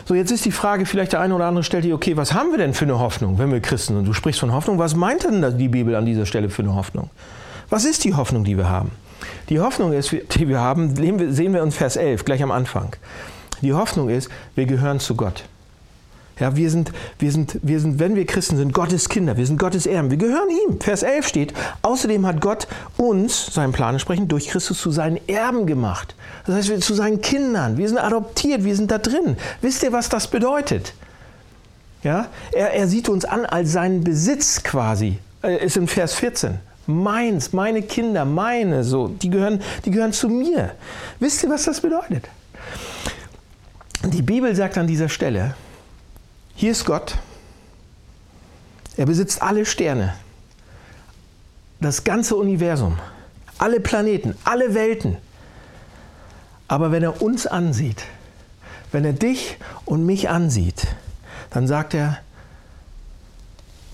So, 0.05 0.15
jetzt 0.15 0.31
ist 0.31 0.45
die 0.45 0.53
Frage, 0.53 0.87
vielleicht 0.87 1.13
der 1.13 1.21
eine 1.21 1.35
oder 1.35 1.47
andere 1.47 1.65
stellt 1.65 1.85
die, 1.85 1.93
okay, 1.93 2.17
was 2.17 2.33
haben 2.35 2.51
wir 2.51 2.59
denn 2.59 2.75
für 2.75 2.85
eine 2.85 2.99
Hoffnung, 2.99 3.39
wenn 3.39 3.51
wir 3.51 3.61
Christen 3.61 3.97
sind? 3.97 4.07
Du 4.07 4.13
sprichst 4.13 4.41
von 4.41 4.53
Hoffnung, 4.53 4.79
was 4.79 4.95
meint 4.95 5.25
denn 5.25 5.59
die 5.59 5.69
Bibel 5.69 5.95
an 5.95 6.07
dieser 6.07 6.27
Stelle 6.27 6.51
für 6.51 6.63
eine 6.63 6.75
Hoffnung? 6.75 7.11
Was 7.71 7.85
ist 7.85 8.05
die 8.05 8.15
Hoffnung, 8.15 8.45
die 8.45 8.57
wir 8.57 8.69
haben? 8.69 8.91
Die 9.49 9.61
Hoffnung 9.61 9.93
ist, 9.93 10.13
die 10.13 10.49
wir 10.49 10.61
haben, 10.61 10.95
sehen 10.97 11.53
wir 11.53 11.63
in 11.63 11.73
Vers 11.73 11.97
11, 11.97 12.25
gleich 12.25 12.43
am 12.43 12.51
Anfang. 12.51 12.97
Die 13.61 13.73
Hoffnung 13.73 14.09
ist, 14.09 14.29
wir 14.55 14.67
gehören 14.67 15.01
zu 15.01 15.15
Gott. 15.15 15.45
Ja, 16.43 16.57
wir 16.57 16.71
sind, 16.71 16.91
wir 17.21 17.31
sind, 17.31 17.61
wir 17.63 17.79
sind, 17.79 18.01
wenn 18.01 18.17
wir 18.17 18.27
Christen 18.27 18.57
sind, 18.57 18.75
Gottes 18.75 19.09
Kinder, 19.09 19.37
wir 19.37 19.47
sind 19.47 19.61
Gottes 19.61 19.87
Erben, 19.87 20.11
wir 20.11 20.19
gehören 20.19 20.49
ihm. 20.51 20.81
Vers 20.81 21.05
11 21.05 21.29
steht, 21.29 21.55
außerdem 21.83 22.27
hat 22.27 22.41
Gott 22.41 22.67
uns, 22.97 23.47
seinen 23.55 23.71
Plan 23.71 23.95
entsprechend, 23.95 24.33
durch 24.33 24.49
Christus 24.49 24.81
zu 24.81 24.91
seinen 24.91 25.21
Erben 25.29 25.67
gemacht. 25.67 26.17
Das 26.45 26.57
heißt, 26.57 26.69
wir 26.69 26.75
sind 26.75 26.85
zu 26.85 26.95
seinen 26.95 27.21
Kindern, 27.21 27.77
wir 27.79 27.87
sind 27.87 27.99
adoptiert, 27.99 28.65
wir 28.65 28.75
sind 28.75 28.91
da 28.91 28.99
drin. 28.99 29.37
Wisst 29.61 29.85
ihr, 29.85 29.93
was 29.93 30.09
das 30.09 30.27
bedeutet? 30.27 30.95
Ja, 32.03 32.27
er, 32.51 32.73
er 32.73 32.89
sieht 32.89 33.09
uns 33.09 33.25
an 33.25 33.47
als 33.47 33.71
seinen 33.71 34.03
Besitz 34.03 34.65
quasi, 34.65 35.19
äh, 35.45 35.65
ist 35.65 35.77
in 35.77 35.87
Vers 35.87 36.15
14. 36.15 36.59
Meins, 36.89 37.53
meine 37.53 37.83
Kinder, 37.83 38.25
meine, 38.25 38.83
so, 38.83 39.07
die 39.07 39.31
gehören, 39.31 39.63
die 39.85 39.93
gehören 39.93 40.13
zu 40.13 40.29
mir. 40.29 40.73
Wisst 41.21 41.45
ihr, 41.45 41.51
was 41.51 41.67
das 41.67 41.81
bedeutet? 41.81 42.29
Die 44.03 44.23
Bibel 44.23 44.57
sagt 44.57 44.77
an 44.77 44.89
dieser 44.89 45.09
Stelle, 45.09 45.55
hier 46.55 46.73
ist 46.73 46.85
Gott. 46.85 47.19
Er 48.97 49.07
besitzt 49.07 49.43
alle 49.43 49.65
Sterne, 49.65 50.15
das 51.81 52.05
ganze 52.05 52.37
Universum, 52.37 52.99
alle 53.59 53.81
Planeten, 53.81 54.37
alle 54.45 54.75
Welten. 54.75 55.17
Aber 56.69 56.93
wenn 56.93 57.03
er 57.03 57.23
uns 57.23 57.47
ansieht, 57.47 58.05
wenn 58.93 59.05
er 59.05 59.13
dich 59.13 59.57
und 59.85 60.05
mich 60.05 60.29
ansieht, 60.29 60.87
dann 61.51 61.67
sagt 61.67 61.95
er, 61.95 62.19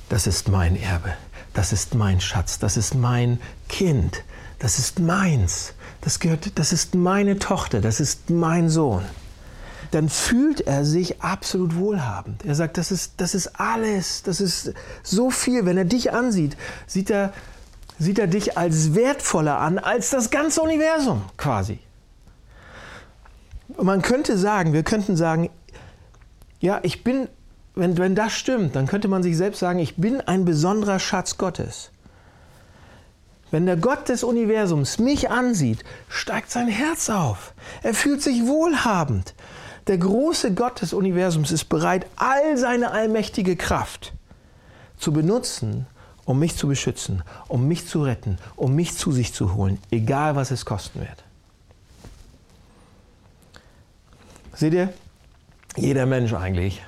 das 0.09 0.27
ist 0.27 0.49
mein 0.49 0.81
Erbe, 0.81 1.15
das 1.55 1.73
ist 1.73 1.95
mein 1.95 2.21
Schatz, 2.21 2.59
das 2.59 2.77
ist 2.77 2.95
mein 2.95 3.41
Kind, 3.69 4.25
das 4.59 4.79
ist 4.79 4.99
meins, 4.99 5.75
das 6.01 6.19
gehört, 6.19 6.59
das 6.59 6.73
ist 6.73 6.95
meine 6.95 7.39
Tochter, 7.39 7.81
das 7.81 8.01
ist 8.01 8.31
mein 8.31 8.69
Sohn 8.69 9.05
dann 9.91 10.09
fühlt 10.09 10.61
er 10.61 10.85
sich 10.85 11.23
absolut 11.23 11.77
wohlhabend. 11.77 12.45
Er 12.45 12.55
sagt, 12.55 12.77
das 12.79 12.91
ist, 12.91 13.15
das 13.19 13.35
ist 13.35 13.59
alles, 13.61 14.23
das 14.23 14.41
ist 14.41 14.73
so 15.03 15.31
viel. 15.31 15.65
Wenn 15.67 15.79
er 15.79 15.85
dich 15.85 16.13
ansieht, 16.13 16.57
sieht 16.87 17.11
er, 17.11 17.33
sieht 17.99 18.19
er 18.19 18.27
dich 18.27 18.59
als 18.59 18.95
wertvoller 18.95 19.59
an 19.59 19.79
als 19.79 20.11
das 20.11 20.31
ganze 20.31 20.61
Universum 20.61 21.23
quasi. 21.37 21.79
Und 23.77 23.87
man 23.87 24.03
könnte 24.03 24.37
sagen, 24.39 24.73
wir 24.73 24.83
könnten 24.83 25.17
sagen, 25.17 25.51
ja, 26.61 26.81
ich 26.83 27.05
bin, 27.05 27.29
wenn, 27.75 27.97
wenn 27.99 28.15
das 28.15 28.33
stimmt, 28.33 28.75
dann 28.75 28.87
könnte 28.87 29.09
man 29.09 29.23
sich 29.23 29.37
selbst 29.37 29.61
sagen, 29.61 29.79
ich 29.79 29.97
bin 29.97 30.21
ein 30.21 30.45
besonderer 30.45 30.99
Schatz 30.99 31.39
Gottes. 31.39 31.91
Wenn 33.51 33.67
der 33.67 33.77
Gott 33.77 34.09
des 34.09 34.25
Universums 34.25 34.99
mich 34.99 35.31
ansieht, 35.31 35.85
steigt 36.09 36.51
sein 36.51 36.69
Herz 36.69 37.09
auf. 37.09 37.55
Er 37.83 37.95
fühlt 37.95 38.21
sich 38.21 38.47
wohlhabend. 38.47 39.35
Der 39.89 39.97
große 39.97 40.53
Gott 40.53 40.83
des 40.83 40.93
Universums 40.93 41.51
ist 41.51 41.65
bereit, 41.65 42.07
all 42.17 42.59
seine 42.59 42.91
allmächtige 42.91 43.57
Kraft 43.57 44.13
zu 44.99 45.15
benutzen, 45.15 45.87
um 46.27 46.39
mich 46.39 46.57
zu 46.57 46.69
beschützen, 46.69 47.23
um 47.49 47.67
mich 47.67 47.87
zu 47.87 48.03
retten, 48.03 48.37
um 48.55 48.75
mich 48.75 48.95
zu 48.95 49.13
sich 49.13 49.33
zu 49.33 49.55
holen, 49.55 49.79
egal 49.91 50.37
was 50.37 50.51
es 50.51 50.67
kosten 50.67 51.01
wird. 51.01 51.25
Seht 54.53 54.75
ihr, 54.75 54.93
jeder 55.77 56.05
Mensch 56.05 56.35
eigentlich, 56.35 56.83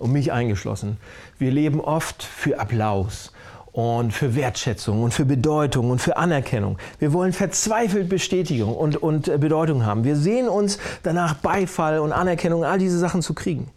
und 0.00 0.10
mich 0.10 0.32
eingeschlossen, 0.32 0.96
wir 1.38 1.52
leben 1.52 1.80
oft 1.80 2.22
für 2.22 2.58
Applaus 2.58 3.32
und 3.72 4.12
für 4.12 4.34
Wertschätzung 4.34 5.02
und 5.02 5.14
für 5.14 5.24
Bedeutung 5.24 5.90
und 5.90 6.00
für 6.00 6.16
Anerkennung. 6.16 6.78
Wir 6.98 7.12
wollen 7.12 7.32
verzweifelt 7.32 8.08
Bestätigung 8.08 8.74
und, 8.76 8.96
und 8.96 9.28
äh, 9.28 9.38
Bedeutung 9.38 9.84
haben. 9.86 10.04
Wir 10.04 10.16
sehen 10.16 10.48
uns 10.48 10.78
danach 11.02 11.34
Beifall 11.34 12.00
und 12.00 12.12
Anerkennung, 12.12 12.64
all 12.64 12.78
diese 12.78 12.98
Sachen 12.98 13.22
zu 13.22 13.34
kriegen. 13.34 13.70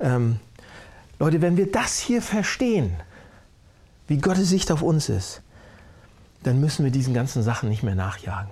Ähm, 0.00 0.38
Leute, 1.18 1.42
wenn 1.42 1.56
wir 1.56 1.70
das 1.70 1.98
hier 1.98 2.22
verstehen, 2.22 2.96
wie 4.08 4.18
Gottes 4.18 4.48
Sicht 4.48 4.72
auf 4.72 4.82
uns 4.82 5.08
ist, 5.08 5.42
dann 6.42 6.60
müssen 6.60 6.84
wir 6.84 6.90
diesen 6.90 7.14
ganzen 7.14 7.42
Sachen 7.42 7.68
nicht 7.68 7.82
mehr 7.82 7.94
nachjagen. 7.94 8.50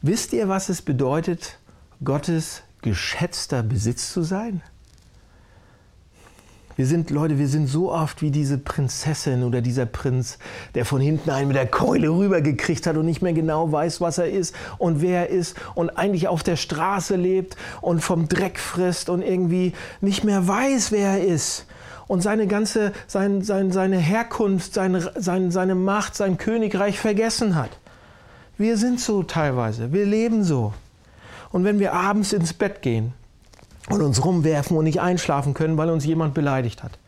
Wisst 0.00 0.32
ihr, 0.32 0.48
was 0.48 0.68
es 0.68 0.82
bedeutet, 0.82 1.58
Gottes 2.02 2.62
geschätzter 2.82 3.62
Besitz 3.62 4.12
zu 4.12 4.22
sein? 4.22 4.62
Wir 6.78 6.86
sind, 6.86 7.10
Leute, 7.10 7.40
wir 7.40 7.48
sind 7.48 7.66
so 7.66 7.90
oft 7.90 8.22
wie 8.22 8.30
diese 8.30 8.56
Prinzessin 8.56 9.42
oder 9.42 9.62
dieser 9.62 9.84
Prinz, 9.84 10.38
der 10.76 10.84
von 10.84 11.00
hinten 11.00 11.28
einen 11.28 11.48
mit 11.48 11.56
der 11.56 11.66
Keule 11.66 12.08
rübergekriegt 12.08 12.86
hat 12.86 12.96
und 12.96 13.04
nicht 13.04 13.20
mehr 13.20 13.32
genau 13.32 13.72
weiß, 13.72 14.00
was 14.00 14.18
er 14.18 14.30
ist 14.30 14.54
und 14.78 15.02
wer 15.02 15.28
er 15.28 15.36
ist 15.36 15.56
und 15.74 15.90
eigentlich 15.98 16.28
auf 16.28 16.44
der 16.44 16.54
Straße 16.54 17.16
lebt 17.16 17.56
und 17.80 18.00
vom 18.00 18.28
Dreck 18.28 18.60
frisst 18.60 19.08
und 19.08 19.22
irgendwie 19.22 19.72
nicht 20.00 20.22
mehr 20.22 20.46
weiß, 20.46 20.92
wer 20.92 21.18
er 21.18 21.24
ist 21.24 21.66
und 22.06 22.22
seine 22.22 22.46
ganze, 22.46 22.92
sein, 23.08 23.42
sein, 23.42 23.72
seine 23.72 23.98
Herkunft, 23.98 24.72
seine, 24.72 25.10
sein, 25.16 25.50
seine 25.50 25.74
Macht, 25.74 26.14
sein 26.14 26.38
Königreich 26.38 27.00
vergessen 27.00 27.56
hat. 27.56 27.70
Wir 28.56 28.76
sind 28.76 29.00
so 29.00 29.24
teilweise, 29.24 29.92
wir 29.92 30.06
leben 30.06 30.44
so. 30.44 30.72
Und 31.50 31.64
wenn 31.64 31.80
wir 31.80 31.92
abends 31.92 32.32
ins 32.32 32.52
Bett 32.52 32.82
gehen 32.82 33.14
und 33.90 34.02
uns 34.02 34.24
rumwerfen 34.24 34.76
und 34.76 34.84
nicht 34.84 35.00
einschlafen 35.00 35.54
können, 35.54 35.76
weil 35.76 35.90
uns 35.90 36.04
jemand 36.04 36.34
beleidigt 36.34 36.82
hat. 36.82 36.98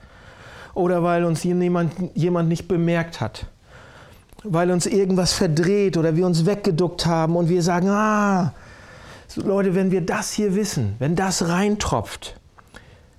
Oder 0.75 1.02
weil 1.02 1.25
uns 1.25 1.42
jemand, 1.42 1.92
jemand 2.14 2.49
nicht 2.49 2.68
bemerkt 2.68 3.20
hat. 3.20 3.46
Weil 4.42 4.70
uns 4.70 4.87
irgendwas 4.87 5.32
verdreht 5.32 5.96
oder 5.96 6.16
wir 6.16 6.26
uns 6.26 6.46
weggeduckt 6.46 7.06
haben 7.06 7.37
und 7.37 7.49
wir 7.49 7.62
sagen, 7.62 7.88
ah, 7.90 8.54
Leute, 9.37 9.75
wenn 9.75 9.90
wir 9.90 10.00
das 10.00 10.32
hier 10.32 10.54
wissen, 10.54 10.96
wenn 10.99 11.14
das 11.14 11.49
reintropft, 11.49 12.37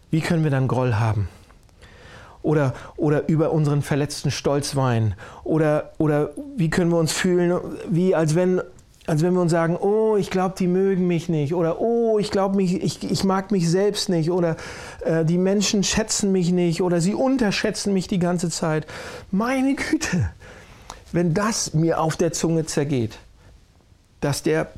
wie 0.10 0.22
können 0.22 0.44
wir 0.44 0.52
dann 0.52 0.68
Groll 0.68 0.96
haben? 0.96 1.30
Oder, 2.44 2.74
oder 2.98 3.30
über 3.30 3.52
unseren 3.52 3.82
verletzten 3.82 4.32
Stolz 4.32 4.76
weinen? 4.76 5.14
Oder, 5.44 5.92
oder 6.00 6.32
wie 6.58 6.70
können 6.70 6.92
wir 6.92 6.98
uns 6.98 7.12
fühlen, 7.12 7.60
wie 7.88 8.16
als 8.16 8.34
wenn 8.36 8.62
als 9.08 9.24
wenn 9.24 9.34
wir 9.34 9.42
uns 9.42 9.52
sagen, 9.52 9.76
oh, 9.78 10.16
ich 10.16 10.30
glaube, 10.30 10.56
die 10.58 10.68
mögen 10.68 11.08
mich 11.08 11.28
nicht 11.28 11.54
oder 11.54 11.82
oh, 11.82 12.20
ich 12.20 12.30
glaube, 12.30 12.62
ich, 12.62 13.04
ich 13.04 13.24
mag 13.24 13.52
mich 13.52 13.70
selbst 13.70 14.10
nicht 14.10 14.30
oder 14.30 14.58
äh, 15.04 15.26
die 15.26 15.40
Menschen 15.40 15.84
schätzen 15.84 16.32
mich 16.32 16.52
nicht 16.52 16.82
oder 16.82 17.02
sie 17.02 17.16
unterschätzen 17.16 17.94
mich 17.94 18.08
die 18.08 18.20
ganze 18.20 18.50
Zeit. 18.50 18.86
Meine 19.32 19.76
Güte, 19.76 20.30
wenn 21.12 21.34
das 21.34 21.74
mir 21.74 22.00
auf 22.00 22.16
der 22.16 22.32
Zunge 22.32 22.66
zergeht, 22.66 23.18
dass 24.20 24.44
der 24.44 24.72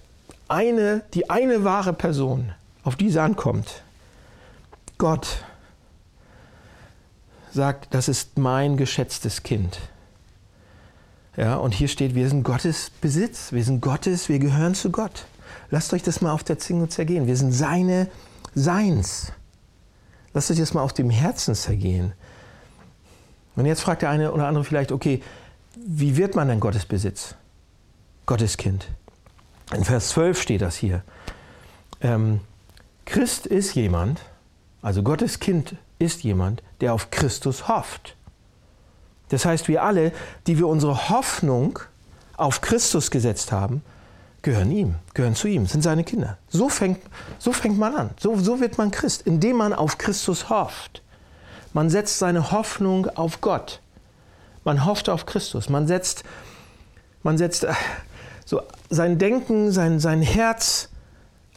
eine, 0.47 1.03
die 1.13 1.29
eine 1.29 1.63
wahre 1.63 1.93
Person, 1.93 2.53
auf 2.83 2.95
diese 2.95 3.21
ankommt, 3.21 3.83
Gott, 4.97 5.43
sagt, 7.51 7.93
das 7.93 8.07
ist 8.07 8.37
mein 8.37 8.77
geschätztes 8.77 9.43
Kind. 9.43 9.79
Ja, 11.35 11.55
und 11.55 11.73
hier 11.73 11.87
steht, 11.87 12.13
wir 12.13 12.29
sind 12.29 12.43
Gottes 12.43 12.91
Besitz, 13.01 13.51
wir 13.51 13.63
sind 13.63 13.81
Gottes, 13.81 14.29
wir 14.29 14.39
gehören 14.39 14.75
zu 14.75 14.91
Gott. 14.91 15.25
Lasst 15.71 15.93
euch 15.93 16.03
das 16.03 16.21
mal 16.21 16.31
auf 16.31 16.43
der 16.43 16.59
Zunge 16.59 16.89
zergehen. 16.89 17.25
Wir 17.25 17.35
sind 17.35 17.51
seine 17.51 18.07
Seins. 18.53 19.31
Lasst 20.33 20.51
euch 20.51 20.59
das 20.59 20.73
mal 20.75 20.83
auf 20.83 20.93
dem 20.93 21.09
Herzen 21.09 21.55
zergehen. 21.55 22.13
Und 23.55 23.65
jetzt 23.65 23.81
fragt 23.81 24.03
der 24.03 24.09
eine 24.09 24.31
oder 24.31 24.47
andere 24.47 24.63
vielleicht, 24.63 24.91
okay, 24.91 25.21
wie 25.75 26.17
wird 26.17 26.35
man 26.35 26.47
denn 26.47 26.59
Gottes 26.59 26.85
Besitz? 26.85 27.35
Gottes 28.25 28.57
Kind. 28.57 28.87
In 29.73 29.83
Vers 29.83 30.09
12 30.09 30.41
steht 30.41 30.61
das 30.61 30.75
hier. 30.75 31.03
Ähm, 32.01 32.41
Christ 33.05 33.47
ist 33.47 33.73
jemand, 33.73 34.21
also 34.81 35.01
Gottes 35.01 35.39
Kind 35.39 35.75
ist 35.97 36.23
jemand, 36.23 36.61
der 36.81 36.93
auf 36.93 37.09
Christus 37.09 37.67
hofft. 37.67 38.15
Das 39.33 39.45
heißt, 39.45 39.67
wir 39.67 39.81
alle, 39.81 40.11
die 40.45 40.59
wir 40.59 40.67
unsere 40.67 41.09
Hoffnung 41.09 41.79
auf 42.37 42.61
Christus 42.61 43.09
gesetzt 43.09 43.51
haben, 43.51 43.81
gehören 44.43 44.69
ihm, 44.69 44.93
gehören 45.15 45.33
zu 45.33 45.47
ihm, 45.47 45.65
sind 45.65 45.81
seine 45.81 46.03
Kinder. 46.03 46.37
So 46.49 46.69
fängt, 46.69 46.99
so 47.39 47.51
fängt 47.51 47.79
man 47.79 47.95
an. 47.95 48.09
So, 48.19 48.37
so 48.37 48.59
wird 48.59 48.77
man 48.77 48.91
Christ, 48.91 49.23
indem 49.23 49.57
man 49.57 49.73
auf 49.73 49.97
Christus 49.97 50.49
hofft. 50.49 51.01
Man 51.73 51.89
setzt 51.89 52.19
seine 52.19 52.51
Hoffnung 52.51 53.07
auf 53.07 53.41
Gott. 53.41 53.81
Man 54.63 54.85
hofft 54.85 55.09
auf 55.09 55.25
Christus. 55.25 55.67
Man 55.67 55.87
setzt, 55.87 56.23
man 57.23 57.39
setzt 57.39 57.63
äh, 57.63 57.73
so 58.45 58.61
sein 58.91 59.17
Denken, 59.17 59.71
sein, 59.71 59.99
sein 59.99 60.21
Herz 60.21 60.89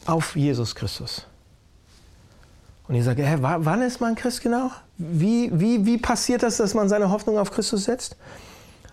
auf 0.07 0.35
Jesus 0.35 0.73
Christus. 0.73 1.27
Und 2.87 2.95
ich 2.95 3.03
sage, 3.03 3.23
hä, 3.23 3.37
wann 3.39 3.81
ist 3.81 3.99
man 3.99 4.15
Christ 4.15 4.41
genau? 4.41 4.71
Wie, 4.97 5.51
wie, 5.53 5.85
wie 5.85 5.97
passiert 5.97 6.43
das, 6.43 6.57
dass 6.57 6.73
man 6.73 6.87
seine 6.87 7.09
Hoffnung 7.11 7.37
auf 7.37 7.51
Christus 7.51 7.83
setzt? 7.83 8.15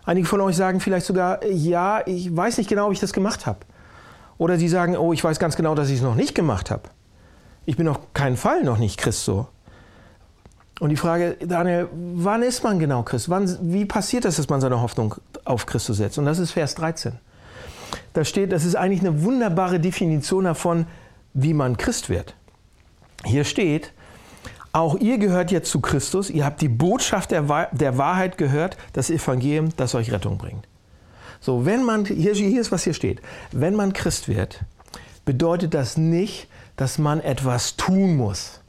Einige 0.04 0.26
von 0.26 0.40
euch 0.40 0.56
sagen 0.56 0.80
vielleicht 0.80 1.06
sogar, 1.06 1.44
ja, 1.46 2.02
ich 2.06 2.34
weiß 2.34 2.58
nicht 2.58 2.68
genau, 2.68 2.86
ob 2.86 2.92
ich 2.92 3.00
das 3.00 3.12
gemacht 3.12 3.46
habe. 3.46 3.60
Oder 4.36 4.58
sie 4.58 4.68
sagen, 4.68 4.96
oh, 4.96 5.12
ich 5.12 5.22
weiß 5.22 5.38
ganz 5.38 5.56
genau, 5.56 5.74
dass 5.74 5.88
ich 5.88 5.96
es 5.96 6.02
noch 6.02 6.16
nicht 6.16 6.34
gemacht 6.34 6.70
habe. 6.70 6.82
Ich 7.66 7.76
bin 7.76 7.88
auf 7.88 8.12
keinen 8.12 8.36
Fall 8.36 8.64
noch 8.64 8.78
nicht 8.78 8.98
Christ 8.98 9.24
so. 9.24 9.46
Und 10.80 10.90
die 10.90 10.96
Frage, 10.96 11.36
Daniel, 11.40 11.88
wann 11.92 12.42
ist 12.42 12.64
man 12.64 12.80
genau 12.80 13.04
Christ? 13.04 13.28
Wann, 13.30 13.56
wie 13.72 13.84
passiert 13.84 14.24
das, 14.24 14.36
dass 14.36 14.48
man 14.48 14.60
seine 14.60 14.82
Hoffnung 14.82 15.14
auf 15.44 15.66
Christus 15.66 15.98
setzt? 15.98 16.18
Und 16.18 16.24
das 16.24 16.40
ist 16.40 16.50
Vers 16.50 16.74
13. 16.74 17.12
Da 18.12 18.24
steht, 18.24 18.50
das 18.50 18.64
ist 18.64 18.74
eigentlich 18.74 19.00
eine 19.00 19.22
wunderbare 19.22 19.78
Definition 19.78 20.44
davon, 20.44 20.86
wie 21.32 21.54
man 21.54 21.76
Christ 21.76 22.10
wird. 22.10 22.34
Hier 23.24 23.44
steht, 23.44 23.92
auch 24.72 24.98
ihr 24.98 25.18
gehört 25.18 25.50
jetzt 25.50 25.70
zu 25.70 25.80
Christus, 25.80 26.30
ihr 26.30 26.44
habt 26.44 26.60
die 26.60 26.68
Botschaft 26.68 27.30
der, 27.30 27.48
Wahrheit 27.48 28.38
gehört, 28.38 28.76
das 28.92 29.08
Evangelium, 29.08 29.68
das 29.76 29.94
euch 29.94 30.10
Rettung 30.10 30.36
bringt. 30.36 30.66
So, 31.40 31.64
wenn 31.66 31.84
man, 31.84 32.04
hier, 32.06 32.34
hier 32.34 32.60
ist, 32.60 32.72
was 32.72 32.84
hier 32.84 32.94
steht, 32.94 33.20
wenn 33.52 33.76
man 33.76 33.92
Christ 33.92 34.28
wird, 34.28 34.64
bedeutet 35.24 35.74
das 35.74 35.96
nicht, 35.96 36.48
dass 36.76 36.98
man 36.98 37.20
etwas 37.20 37.76
tun 37.76 38.16
muss. 38.16 38.60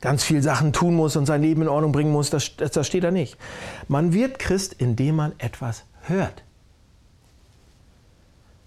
Ganz 0.00 0.24
viele 0.24 0.42
Sachen 0.42 0.72
tun 0.72 0.94
muss 0.94 1.14
und 1.14 1.26
sein 1.26 1.42
Leben 1.42 1.62
in 1.62 1.68
Ordnung 1.68 1.92
bringen 1.92 2.10
muss, 2.10 2.30
das, 2.30 2.56
das 2.56 2.86
steht 2.86 3.04
da 3.04 3.10
nicht. 3.10 3.36
Man 3.86 4.12
wird 4.12 4.40
Christ, 4.40 4.72
indem 4.72 5.16
man 5.16 5.32
etwas 5.38 5.84
hört. 6.02 6.42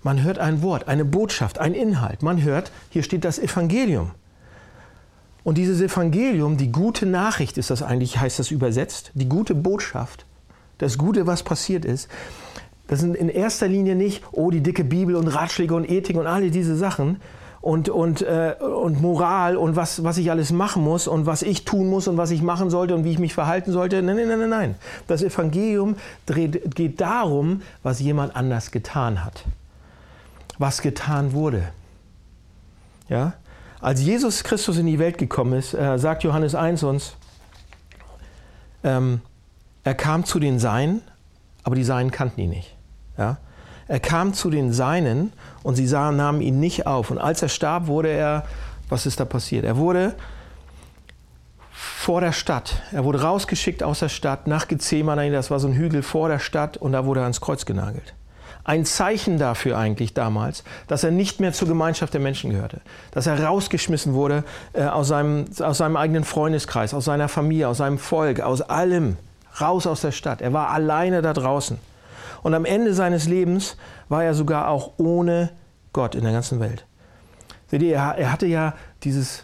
Man 0.02 0.24
hört 0.24 0.40
ein 0.40 0.62
Wort, 0.62 0.88
eine 0.88 1.04
Botschaft, 1.04 1.60
ein 1.60 1.74
Inhalt. 1.74 2.22
Man 2.22 2.42
hört, 2.42 2.72
hier 2.90 3.04
steht 3.04 3.26
das 3.26 3.38
Evangelium. 3.40 4.12
Und 5.46 5.60
dieses 5.60 5.80
Evangelium, 5.80 6.58
die 6.58 6.72
gute 6.72 7.06
Nachricht 7.06 7.60
ist 7.60 7.70
das 7.70 7.84
eigentlich, 7.84 8.20
heißt 8.20 8.40
das 8.40 8.50
übersetzt, 8.50 9.12
die 9.14 9.30
gute 9.30 9.54
Botschaft, 9.54 10.26
das 10.80 10.98
Gute, 10.98 11.28
was 11.28 11.44
passiert 11.44 11.86
ist, 11.86 12.10
das 12.88 13.00
sind 13.02 13.16
in 13.16 13.30
erster 13.30 13.68
Linie 13.68 13.96
nicht, 13.96 14.24
oh, 14.32 14.50
die 14.50 14.62
dicke 14.62 14.84
Bibel 14.84 15.16
und 15.16 15.28
Ratschläge 15.28 15.76
und 15.76 15.88
Ethik 15.88 16.18
und 16.18 16.26
alle 16.26 16.50
diese 16.50 16.76
Sachen 16.76 17.22
und, 17.62 17.90
und, 17.90 18.24
äh, 18.24 18.56
und 18.60 19.04
Moral 19.04 19.56
und 19.56 19.76
was, 19.76 20.04
was 20.04 20.18
ich 20.18 20.32
alles 20.32 20.52
machen 20.52 20.84
muss 20.84 21.08
und 21.08 21.28
was 21.28 21.44
ich 21.44 21.64
tun 21.64 21.92
muss 21.92 22.08
und 22.08 22.18
was 22.18 22.32
ich 22.32 22.42
machen 22.42 22.72
sollte 22.72 22.96
und 22.96 23.04
wie 23.04 23.12
ich 23.12 23.20
mich 23.20 23.36
verhalten 23.36 23.72
sollte. 23.72 24.02
Nein, 24.02 24.16
nein, 24.16 24.28
nein, 24.28 24.40
nein, 24.40 24.50
nein. 24.50 24.76
Das 25.08 25.22
Evangelium 25.22 25.96
dreht, 26.26 26.74
geht 26.74 27.00
darum, 27.00 27.62
was 27.84 28.00
jemand 28.00 28.36
anders 28.36 28.72
getan 28.72 29.24
hat. 29.24 29.44
Was 30.58 30.82
getan 30.82 31.34
wurde. 31.34 31.70
Ja? 33.10 33.34
Als 33.86 34.02
Jesus 34.02 34.44
Christus 34.44 34.80
in 34.80 34.88
die 34.88 34.98
Welt 34.98 35.20
gekommen 35.20 35.54
ist, 35.54 35.76
äh, 35.76 36.00
sagt 36.00 36.24
Johannes 36.24 36.56
1 36.56 36.82
uns, 36.82 37.18
ähm, 38.84 39.22
er 39.84 39.94
kam 39.94 40.26
zu 40.26 40.40
den 40.40 40.58
Seinen, 40.58 41.04
aber 41.62 41.76
die 41.76 41.84
Seinen 41.84 42.10
kannten 42.10 42.42
ihn 42.42 42.50
nicht. 42.50 42.76
Ja? 43.16 43.38
Er 43.88 44.00
kam 44.00 44.34
zu 44.34 44.50
den 44.50 44.74
Seinen 44.74 45.34
und 45.62 45.76
sie 45.76 45.86
sahen, 45.86 46.16
nahmen 46.16 46.42
ihn 46.42 46.60
nicht 46.60 46.88
auf. 46.88 47.12
Und 47.12 47.20
als 47.20 47.44
er 47.44 47.50
starb, 47.50 47.86
wurde 47.86 48.10
er, 48.10 48.48
was 48.90 49.06
ist 49.06 49.20
da 49.20 49.26
passiert? 49.26 49.66
Er 49.66 49.78
wurde 49.78 50.16
vor 51.72 52.22
der 52.22 52.32
Stadt. 52.32 52.82
Er 52.92 53.04
wurde 53.04 53.22
rausgeschickt 53.22 53.84
aus 53.84 54.00
der 54.00 54.10
Stadt 54.10 54.48
nach 54.48 54.68
Gethsemane, 54.68 55.30
das 55.30 55.52
war 55.52 55.60
so 55.60 55.68
ein 55.68 55.76
Hügel 55.76 56.02
vor 56.02 56.28
der 56.28 56.40
Stadt, 56.40 56.76
und 56.76 56.94
da 56.94 57.06
wurde 57.06 57.20
er 57.20 57.26
ans 57.26 57.40
Kreuz 57.40 57.68
genagelt 57.68 58.16
ein 58.66 58.84
Zeichen 58.84 59.38
dafür 59.38 59.78
eigentlich 59.78 60.14
damals, 60.14 60.64
dass 60.88 61.04
er 61.04 61.12
nicht 61.12 61.40
mehr 61.40 61.54
zur 61.54 61.68
Gemeinschaft 61.68 62.14
der 62.14 62.22
Menschen 62.22 62.50
gehörte, 62.50 62.82
dass 63.12 63.28
er 63.28 63.42
rausgeschmissen 63.42 64.14
wurde 64.14 64.44
äh, 64.74 64.84
aus, 64.84 65.08
seinem, 65.08 65.46
aus 65.60 65.78
seinem 65.78 65.96
eigenen 65.96 66.24
Freundeskreis, 66.24 66.94
aus 66.94 67.06
seiner 67.06 67.30
Familie, 67.30 67.68
aus 67.68 67.78
seinem 67.78 68.00
Volk, 68.00 68.42
aus 68.42 68.62
allem, 68.62 69.18
raus 69.62 69.88
aus 69.88 70.02
der 70.02 70.12
Stadt. 70.12 70.42
Er 70.42 70.52
war 70.52 70.72
alleine 70.72 71.22
da 71.22 71.34
draußen. 71.34 71.78
Und 72.42 72.54
am 72.54 72.66
Ende 72.66 72.94
seines 72.94 73.28
Lebens 73.28 73.78
war 74.10 74.24
er 74.24 74.34
sogar 74.34 74.68
auch 74.68 74.94
ohne 74.98 75.52
Gott 75.94 76.16
in 76.16 76.24
der 76.24 76.34
ganzen 76.34 76.60
Welt. 76.60 76.86
Seht 77.70 77.82
ihr, 77.82 77.96
er 77.96 78.32
hatte 78.32 78.48
ja 78.48 78.74
dieses, 79.04 79.44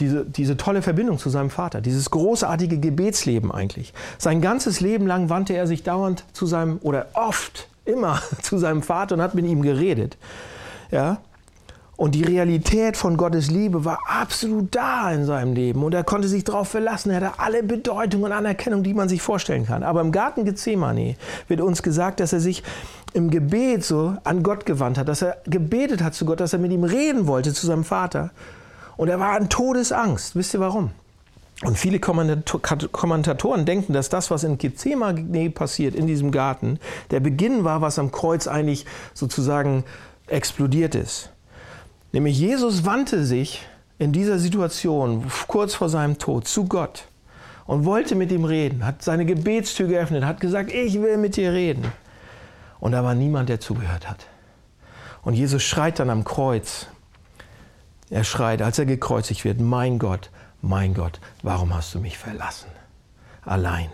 diese, 0.00 0.24
diese 0.24 0.56
tolle 0.56 0.82
Verbindung 0.82 1.18
zu 1.18 1.30
seinem 1.30 1.50
Vater, 1.50 1.80
dieses 1.80 2.10
großartige 2.10 2.78
Gebetsleben 2.78 3.50
eigentlich. 3.50 3.92
Sein 4.18 4.40
ganzes 4.40 4.80
Leben 4.80 5.06
lang 5.06 5.28
wandte 5.28 5.54
er 5.54 5.66
sich 5.66 5.82
dauernd 5.82 6.24
zu 6.32 6.46
seinem, 6.46 6.78
oder 6.82 7.08
oft, 7.14 7.68
immer 7.88 8.22
zu 8.42 8.58
seinem 8.58 8.82
Vater 8.82 9.16
und 9.16 9.22
hat 9.22 9.34
mit 9.34 9.46
ihm 9.46 9.62
geredet. 9.62 10.16
Ja? 10.90 11.18
Und 11.98 12.14
die 12.14 12.22
Realität 12.22 12.96
von 12.96 13.16
Gottes 13.16 13.50
Liebe 13.50 13.84
war 13.84 13.98
absolut 14.06 14.72
da 14.72 15.10
in 15.10 15.24
seinem 15.24 15.52
Leben. 15.52 15.82
Und 15.82 15.94
er 15.94 16.04
konnte 16.04 16.28
sich 16.28 16.44
darauf 16.44 16.68
verlassen. 16.68 17.10
Er 17.10 17.16
hatte 17.16 17.40
alle 17.40 17.64
Bedeutung 17.64 18.22
und 18.22 18.30
Anerkennung, 18.30 18.84
die 18.84 18.94
man 18.94 19.08
sich 19.08 19.20
vorstellen 19.20 19.66
kann. 19.66 19.82
Aber 19.82 20.00
im 20.00 20.12
Garten 20.12 20.44
Gethsemane 20.44 21.16
wird 21.48 21.60
uns 21.60 21.82
gesagt, 21.82 22.20
dass 22.20 22.32
er 22.32 22.38
sich 22.38 22.62
im 23.14 23.30
Gebet 23.30 23.82
so 23.84 24.16
an 24.22 24.44
Gott 24.44 24.64
gewandt 24.64 24.96
hat, 24.96 25.08
dass 25.08 25.22
er 25.22 25.38
gebetet 25.46 26.00
hat 26.00 26.14
zu 26.14 26.24
Gott, 26.24 26.38
dass 26.38 26.52
er 26.52 26.60
mit 26.60 26.70
ihm 26.70 26.84
reden 26.84 27.26
wollte, 27.26 27.52
zu 27.52 27.66
seinem 27.66 27.82
Vater. 27.82 28.30
Und 28.96 29.08
er 29.08 29.18
war 29.18 29.36
in 29.36 29.48
Todesangst. 29.48 30.36
Wisst 30.36 30.54
ihr 30.54 30.60
warum? 30.60 30.92
Und 31.64 31.76
viele 31.76 31.98
Kommentatoren 31.98 33.64
denken, 33.64 33.92
dass 33.92 34.08
das, 34.08 34.30
was 34.30 34.44
in 34.44 34.58
Gethsemane 34.58 35.50
passiert, 35.50 35.96
in 35.96 36.06
diesem 36.06 36.30
Garten, 36.30 36.78
der 37.10 37.18
Beginn 37.18 37.64
war, 37.64 37.80
was 37.80 37.98
am 37.98 38.12
Kreuz 38.12 38.46
eigentlich 38.46 38.86
sozusagen 39.12 39.82
explodiert 40.28 40.94
ist. 40.94 41.30
Nämlich 42.12 42.38
Jesus 42.38 42.84
wandte 42.84 43.24
sich 43.24 43.66
in 43.98 44.12
dieser 44.12 44.38
Situation 44.38 45.26
kurz 45.48 45.74
vor 45.74 45.88
seinem 45.88 46.18
Tod 46.18 46.46
zu 46.46 46.66
Gott 46.66 47.06
und 47.66 47.84
wollte 47.84 48.14
mit 48.14 48.30
ihm 48.30 48.44
reden, 48.44 48.86
hat 48.86 49.02
seine 49.02 49.26
Gebetstür 49.26 49.88
geöffnet, 49.88 50.24
hat 50.24 50.40
gesagt, 50.40 50.72
ich 50.72 51.02
will 51.02 51.16
mit 51.16 51.36
dir 51.36 51.52
reden. 51.52 51.84
Und 52.78 52.92
da 52.92 53.02
war 53.02 53.16
niemand, 53.16 53.48
der 53.48 53.58
zugehört 53.58 54.08
hat. 54.08 54.26
Und 55.22 55.34
Jesus 55.34 55.64
schreit 55.64 55.98
dann 55.98 56.08
am 56.08 56.22
Kreuz. 56.22 56.86
Er 58.10 58.22
schreit, 58.22 58.62
als 58.62 58.78
er 58.78 58.86
gekreuzigt 58.86 59.44
wird, 59.44 59.60
mein 59.60 59.98
Gott, 59.98 60.30
mein 60.60 60.94
Gott, 60.94 61.20
warum 61.42 61.74
hast 61.74 61.94
du 61.94 62.00
mich 62.00 62.18
verlassen? 62.18 62.68
Allein. 63.44 63.90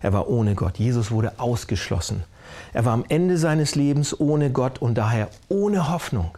Er 0.00 0.12
war 0.12 0.28
ohne 0.28 0.54
Gott. 0.54 0.78
Jesus 0.78 1.10
wurde 1.10 1.38
ausgeschlossen. 1.38 2.24
Er 2.72 2.84
war 2.84 2.92
am 2.92 3.04
Ende 3.08 3.38
seines 3.38 3.74
Lebens 3.74 4.18
ohne 4.18 4.50
Gott 4.50 4.80
und 4.80 4.96
daher 4.96 5.28
ohne 5.48 5.90
Hoffnung. 5.90 6.36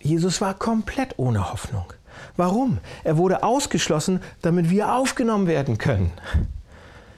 Jesus 0.00 0.40
war 0.40 0.54
komplett 0.54 1.18
ohne 1.18 1.50
Hoffnung. 1.50 1.92
Warum? 2.36 2.78
Er 3.04 3.16
wurde 3.16 3.42
ausgeschlossen, 3.42 4.20
damit 4.42 4.70
wir 4.70 4.94
aufgenommen 4.94 5.46
werden 5.46 5.78
können. 5.78 6.12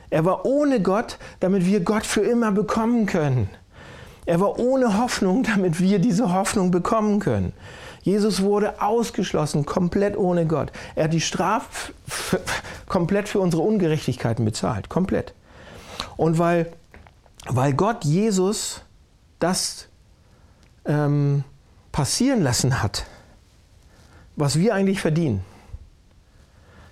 Er 0.08 0.24
war 0.24 0.44
ohne 0.44 0.80
Gott, 0.80 1.18
damit 1.40 1.66
wir 1.66 1.80
Gott 1.80 2.06
für 2.06 2.22
immer 2.22 2.52
bekommen 2.52 3.06
können. 3.06 3.48
Er 4.26 4.40
war 4.40 4.58
ohne 4.58 4.98
Hoffnung, 4.98 5.42
damit 5.54 5.80
wir 5.80 5.98
diese 5.98 6.32
Hoffnung 6.32 6.70
bekommen 6.70 7.20
können. 7.20 7.52
Jesus 8.02 8.42
wurde 8.42 8.80
ausgeschlossen, 8.80 9.66
komplett 9.66 10.16
ohne 10.16 10.46
Gott. 10.46 10.72
Er 10.94 11.04
hat 11.04 11.12
die 11.12 11.20
Strafe 11.20 11.92
komplett 12.86 13.28
für 13.28 13.40
unsere 13.40 13.62
Ungerechtigkeiten 13.62 14.44
bezahlt, 14.44 14.88
komplett. 14.88 15.34
Und 16.16 16.38
weil, 16.38 16.72
weil 17.46 17.74
Gott 17.74 18.04
Jesus 18.04 18.82
das 19.38 19.88
ähm, 20.86 21.44
passieren 21.92 22.42
lassen 22.42 22.82
hat, 22.82 23.04
was 24.36 24.58
wir 24.58 24.74
eigentlich 24.74 25.00
verdienen, 25.00 25.44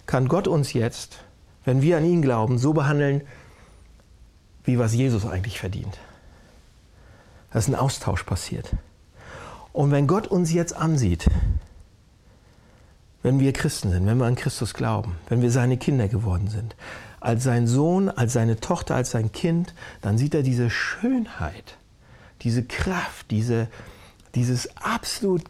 kann 0.06 0.28
Gott 0.28 0.48
uns 0.48 0.72
jetzt, 0.72 1.18
wenn 1.64 1.82
wir 1.82 1.96
an 1.98 2.04
ihn 2.04 2.22
glauben, 2.22 2.58
so 2.58 2.72
behandeln, 2.72 3.22
wie 4.64 4.78
was 4.78 4.94
Jesus 4.94 5.24
eigentlich 5.26 5.58
verdient. 5.58 5.98
Da 7.52 7.58
ist 7.58 7.68
ein 7.68 7.74
Austausch 7.74 8.24
passiert. 8.24 8.70
Und 9.78 9.92
wenn 9.92 10.08
Gott 10.08 10.26
uns 10.26 10.52
jetzt 10.52 10.74
ansieht, 10.74 11.28
wenn 13.22 13.38
wir 13.38 13.52
Christen 13.52 13.92
sind, 13.92 14.06
wenn 14.06 14.18
wir 14.18 14.26
an 14.26 14.34
Christus 14.34 14.74
glauben, 14.74 15.14
wenn 15.28 15.40
wir 15.40 15.52
seine 15.52 15.76
Kinder 15.76 16.08
geworden 16.08 16.48
sind, 16.48 16.74
als 17.20 17.44
sein 17.44 17.68
Sohn, 17.68 18.08
als 18.08 18.32
seine 18.32 18.58
Tochter, 18.58 18.96
als 18.96 19.12
sein 19.12 19.30
Kind, 19.30 19.74
dann 20.02 20.18
sieht 20.18 20.34
er 20.34 20.42
diese 20.42 20.68
Schönheit, 20.68 21.76
diese 22.42 22.64
Kraft, 22.64 23.30
diese, 23.30 23.68
dieses 24.34 24.76
absolut 24.78 25.44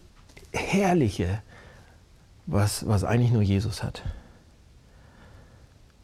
Herrliche, 0.52 1.40
was, 2.44 2.86
was 2.86 3.04
eigentlich 3.04 3.32
nur 3.32 3.40
Jesus 3.40 3.82
hat. 3.82 4.02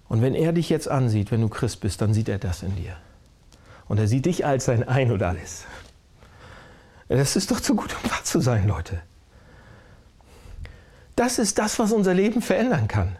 Und 0.09 0.23
wenn 0.23 0.35
er 0.35 0.55
dich 0.55 0.71
jetzt 0.71 0.89
ansieht, 0.89 1.31
wenn 1.31 1.43
du 1.43 1.51
Christ 1.51 1.81
bist, 1.81 2.01
dann 2.01 2.15
sieht 2.15 2.31
er 2.31 2.39
das 2.39 2.63
in 2.63 2.75
dir. 2.75 2.97
Und 3.87 3.99
er 3.99 4.09
sieht 4.09 4.25
dich 4.25 4.47
als 4.47 4.65
sein 4.65 4.83
Ein 4.83 5.13
und 5.13 5.23
alles. 5.23 5.67
Das 7.09 7.37
ist 7.37 7.51
doch 7.51 7.61
zu 7.61 7.75
gut, 7.75 7.95
um 8.03 8.11
wahr 8.11 8.25
zu 8.25 8.41
sein, 8.41 8.67
Leute. 8.67 9.01
Das 11.17 11.39
ist 11.39 11.59
das, 11.59 11.79
was 11.79 11.93
unser 11.93 12.15
Leben 12.15 12.43
verändern 12.43 12.89
kann. 12.89 13.17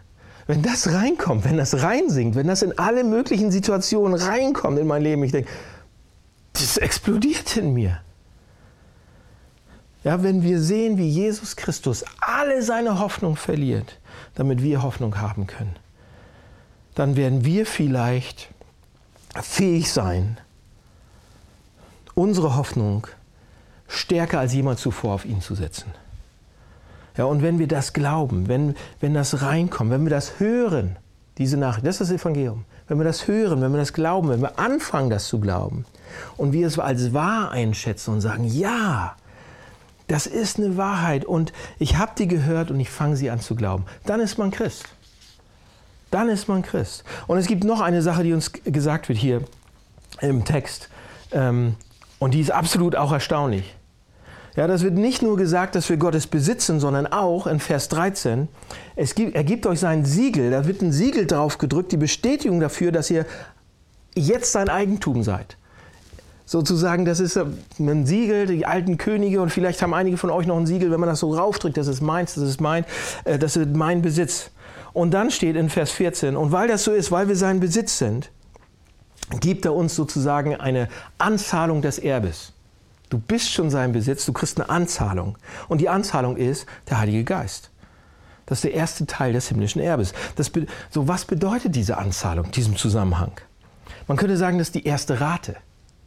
Wenn 0.47 0.61
das 0.61 0.91
reinkommt, 0.91 1.45
wenn 1.45 1.57
das 1.57 1.81
reinsinkt, 1.81 2.35
wenn 2.35 2.47
das 2.47 2.61
in 2.61 2.77
alle 2.77 3.03
möglichen 3.03 3.51
Situationen 3.51 4.19
reinkommt 4.19 4.77
in 4.77 4.87
mein 4.87 5.01
Leben, 5.01 5.23
ich 5.23 5.31
denke, 5.31 5.49
das 6.53 6.77
explodiert 6.77 7.57
in 7.57 7.73
mir. 7.73 8.01
Ja, 10.03 10.21
wenn 10.21 10.43
wir 10.43 10.61
sehen, 10.61 10.97
wie 10.97 11.09
Jesus 11.09 11.55
Christus 11.55 12.05
alle 12.21 12.61
seine 12.61 12.99
Hoffnung 12.99 13.35
verliert, 13.37 13.99
damit 14.35 14.61
wir 14.61 14.83
Hoffnung 14.83 15.19
haben 15.19 15.47
können, 15.47 15.75
dann 16.93 17.15
werden 17.15 17.43
wir 17.43 17.65
vielleicht 17.65 18.49
fähig 19.41 19.91
sein, 19.91 20.37
unsere 22.13 22.55
Hoffnung 22.55 23.07
stärker 23.95 24.39
als 24.39 24.53
jemals 24.53 24.81
zuvor 24.81 25.13
auf 25.13 25.25
ihn 25.25 25.41
zu 25.41 25.55
setzen. 25.55 25.91
Ja, 27.17 27.25
und 27.25 27.41
wenn 27.41 27.59
wir 27.59 27.67
das 27.67 27.93
glauben, 27.93 28.47
wenn, 28.47 28.75
wenn 28.99 29.13
das 29.13 29.41
reinkommt, 29.41 29.91
wenn 29.91 30.03
wir 30.03 30.09
das 30.09 30.39
hören, 30.39 30.97
diese 31.37 31.57
Nachricht, 31.57 31.85
das 31.85 32.01
ist 32.01 32.11
das 32.11 32.21
Evangelium, 32.21 32.65
wenn 32.87 32.97
wir 32.97 33.05
das 33.05 33.27
hören, 33.27 33.61
wenn 33.61 33.71
wir 33.71 33.77
das 33.77 33.93
glauben, 33.93 34.29
wenn 34.29 34.41
wir 34.41 34.59
anfangen, 34.59 35.09
das 35.09 35.27
zu 35.27 35.39
glauben 35.39 35.85
und 36.37 36.53
wir 36.53 36.67
es 36.67 36.77
als 36.77 37.13
wahr 37.13 37.51
einschätzen 37.51 38.13
und 38.13 38.21
sagen, 38.21 38.45
ja, 38.45 39.15
das 40.07 40.27
ist 40.27 40.59
eine 40.59 40.77
Wahrheit 40.77 41.25
und 41.25 41.51
ich 41.79 41.97
habe 41.97 42.11
die 42.17 42.27
gehört 42.27 42.69
und 42.69 42.79
ich 42.79 42.89
fange 42.89 43.15
sie 43.15 43.29
an 43.29 43.39
zu 43.39 43.55
glauben. 43.55 43.85
Dann 44.05 44.19
ist 44.19 44.37
man 44.37 44.51
Christ. 44.51 44.85
Dann 46.11 46.29
ist 46.29 46.47
man 46.47 46.61
Christ. 46.61 47.03
Und 47.27 47.37
es 47.37 47.47
gibt 47.47 47.63
noch 47.63 47.81
eine 47.81 48.01
Sache, 48.01 48.23
die 48.23 48.33
uns 48.33 48.51
gesagt 48.51 49.09
wird 49.09 49.17
hier 49.17 49.41
im 50.21 50.45
Text. 50.45 50.89
Ähm, 51.31 51.75
und 52.19 52.33
die 52.33 52.39
ist 52.39 52.51
absolut 52.51 52.95
auch 52.95 53.11
erstaunlich. 53.11 53.75
Ja, 54.55 54.67
das 54.67 54.83
wird 54.83 54.93
nicht 54.93 55.21
nur 55.21 55.35
gesagt, 55.35 55.75
dass 55.75 55.89
wir 55.89 55.97
Gottes 55.97 56.27
besitzen, 56.27 56.79
sondern 56.79 57.07
auch 57.07 57.45
in 57.45 57.59
Vers 57.59 57.89
13, 57.89 58.47
es 58.95 59.13
gibt, 59.13 59.35
er 59.35 59.43
gibt 59.43 59.65
euch 59.65 59.81
sein 59.81 60.05
Siegel, 60.05 60.51
da 60.51 60.65
wird 60.65 60.81
ein 60.81 60.93
Siegel 60.93 61.27
drauf 61.27 61.57
gedrückt, 61.57 61.91
die 61.91 61.97
Bestätigung 61.97 62.61
dafür, 62.61 62.91
dass 62.91 63.09
ihr 63.09 63.25
jetzt 64.15 64.53
sein 64.53 64.69
Eigentum 64.69 65.23
seid 65.23 65.57
sozusagen, 66.45 67.05
das 67.05 67.19
ist 67.19 67.37
ein 67.37 68.05
Siegel, 68.05 68.45
die 68.45 68.65
alten 68.65 68.97
Könige 68.97 69.41
und 69.41 69.49
vielleicht 69.49 69.81
haben 69.81 69.93
einige 69.93 70.17
von 70.17 70.29
euch 70.29 70.45
noch 70.45 70.57
ein 70.57 70.67
Siegel, 70.67 70.91
wenn 70.91 70.99
man 70.99 71.09
das 71.09 71.19
so 71.19 71.33
raufdrückt, 71.33 71.75
das 71.75 71.87
ist 71.87 72.01
meins, 72.01 72.35
das 72.35 72.43
ist 72.43 72.61
mein, 72.61 72.85
äh, 73.23 73.39
das 73.39 73.57
ist 73.57 73.75
mein 73.75 74.01
Besitz. 74.01 74.51
Und 74.93 75.11
dann 75.13 75.31
steht 75.31 75.55
in 75.55 75.69
Vers 75.69 75.91
14, 75.91 76.37
und 76.37 76.51
weil 76.51 76.67
das 76.67 76.83
so 76.83 76.91
ist, 76.91 77.11
weil 77.11 77.27
wir 77.27 77.35
sein 77.35 77.59
Besitz 77.59 77.97
sind, 77.97 78.31
gibt 79.41 79.65
er 79.65 79.73
uns 79.73 79.95
sozusagen 79.95 80.55
eine 80.55 80.87
Anzahlung 81.17 81.81
des 81.81 81.97
Erbes. 81.97 82.53
Du 83.09 83.19
bist 83.19 83.51
schon 83.51 83.69
sein 83.69 83.91
Besitz, 83.91 84.25
du 84.25 84.33
kriegst 84.33 84.59
eine 84.59 84.69
Anzahlung. 84.69 85.37
Und 85.67 85.79
die 85.79 85.89
Anzahlung 85.89 86.37
ist 86.37 86.65
der 86.89 86.99
Heilige 86.99 87.23
Geist. 87.23 87.71
Das 88.45 88.59
ist 88.59 88.63
der 88.63 88.73
erste 88.73 89.05
Teil 89.05 89.33
des 89.33 89.47
himmlischen 89.47 89.81
Erbes. 89.81 90.13
Das, 90.35 90.51
so, 90.89 91.07
was 91.07 91.25
bedeutet 91.25 91.75
diese 91.75 91.97
Anzahlung, 91.97 92.51
diesem 92.51 92.75
Zusammenhang? 92.75 93.31
Man 94.07 94.17
könnte 94.17 94.37
sagen, 94.37 94.57
das 94.57 94.67
ist 94.67 94.75
die 94.75 94.85
erste 94.85 95.19
Rate. 95.19 95.55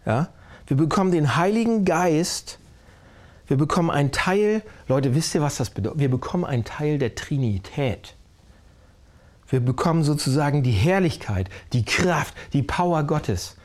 Ja? 0.07 0.29
Wir 0.67 0.77
bekommen 0.77 1.11
den 1.11 1.37
Heiligen 1.37 1.85
Geist. 1.85 2.59
Wir 3.47 3.57
bekommen 3.57 3.91
einen 3.91 4.13
Teil, 4.13 4.63
Leute, 4.87 5.15
wisst 5.15 5.35
ihr, 5.35 5.41
was 5.41 5.57
das 5.57 5.71
bedeutet? 5.71 5.99
Wir 5.99 6.11
bekommen 6.11 6.45
einen 6.45 6.65
Teil 6.65 6.99
der 6.99 7.15
Trinität. 7.15 8.15
Wir 9.49 9.61
bekommen 9.61 10.05
sozusagen 10.05 10.63
die 10.63 10.73
Herrlichkeit, 10.73 11.49
die 11.73 11.85
Kraft, 11.85 12.35
die 12.53 12.63
Power 12.63 13.03
Gottes. 13.05 13.57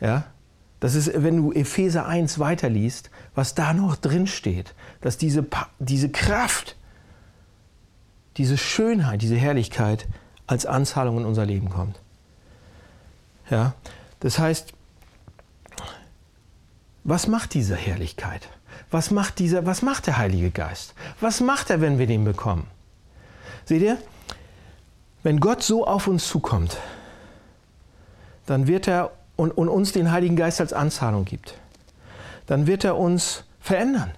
Ja? 0.00 0.24
Das 0.80 0.94
ist, 0.94 1.10
wenn 1.14 1.36
du 1.36 1.52
Epheser 1.52 2.06
1 2.06 2.38
weiterliest, 2.38 3.10
was 3.34 3.54
da 3.54 3.74
noch 3.74 3.96
drin 3.96 4.26
steht, 4.26 4.74
dass 5.02 5.18
diese, 5.18 5.46
diese 5.78 6.08
Kraft, 6.08 6.76
diese 8.38 8.56
Schönheit, 8.56 9.20
diese 9.20 9.36
Herrlichkeit 9.36 10.08
als 10.46 10.64
Anzahlung 10.64 11.18
in 11.18 11.26
unser 11.26 11.44
Leben 11.44 11.68
kommt. 11.68 12.00
Ja? 13.50 13.74
Das 14.20 14.38
heißt, 14.38 14.72
was 17.04 17.26
macht 17.26 17.54
diese 17.54 17.76
Herrlichkeit? 17.76 18.48
Was 18.90 19.10
macht, 19.10 19.38
dieser, 19.38 19.66
was 19.66 19.82
macht 19.82 20.06
der 20.06 20.16
Heilige 20.16 20.50
Geist? 20.50 20.94
Was 21.20 21.40
macht 21.40 21.70
er, 21.70 21.80
wenn 21.80 21.98
wir 21.98 22.06
den 22.06 22.24
bekommen? 22.24 22.66
Seht 23.64 23.82
ihr, 23.82 23.98
wenn 25.22 25.40
Gott 25.40 25.62
so 25.62 25.86
auf 25.86 26.06
uns 26.06 26.26
zukommt, 26.26 26.78
dann 28.46 28.66
wird 28.66 28.88
er 28.88 29.12
und, 29.40 29.50
und 29.50 29.68
uns 29.68 29.92
den 29.92 30.12
Heiligen 30.12 30.36
Geist 30.36 30.60
als 30.60 30.72
Anzahlung 30.72 31.24
gibt, 31.24 31.54
dann 32.46 32.66
wird 32.66 32.84
er 32.84 32.96
uns 32.96 33.44
verändern. 33.60 34.10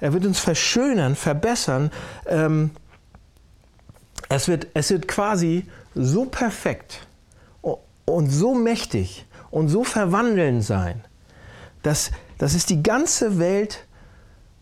Er 0.00 0.12
wird 0.12 0.26
uns 0.26 0.38
verschönern, 0.38 1.16
verbessern. 1.16 1.90
Ähm, 2.26 2.70
Es 4.30 4.46
wird, 4.46 4.66
es 4.74 4.90
wird 4.90 5.08
quasi 5.08 5.64
so 5.94 6.26
perfekt 6.26 7.06
und 8.04 8.28
so 8.30 8.54
mächtig 8.54 9.24
und 9.50 9.70
so 9.70 9.84
verwandelnd 9.84 10.62
sein, 10.62 11.02
dass, 11.82 12.10
dass 12.36 12.54
es 12.54 12.66
die 12.66 12.82
ganze 12.82 13.38
Welt 13.38 13.86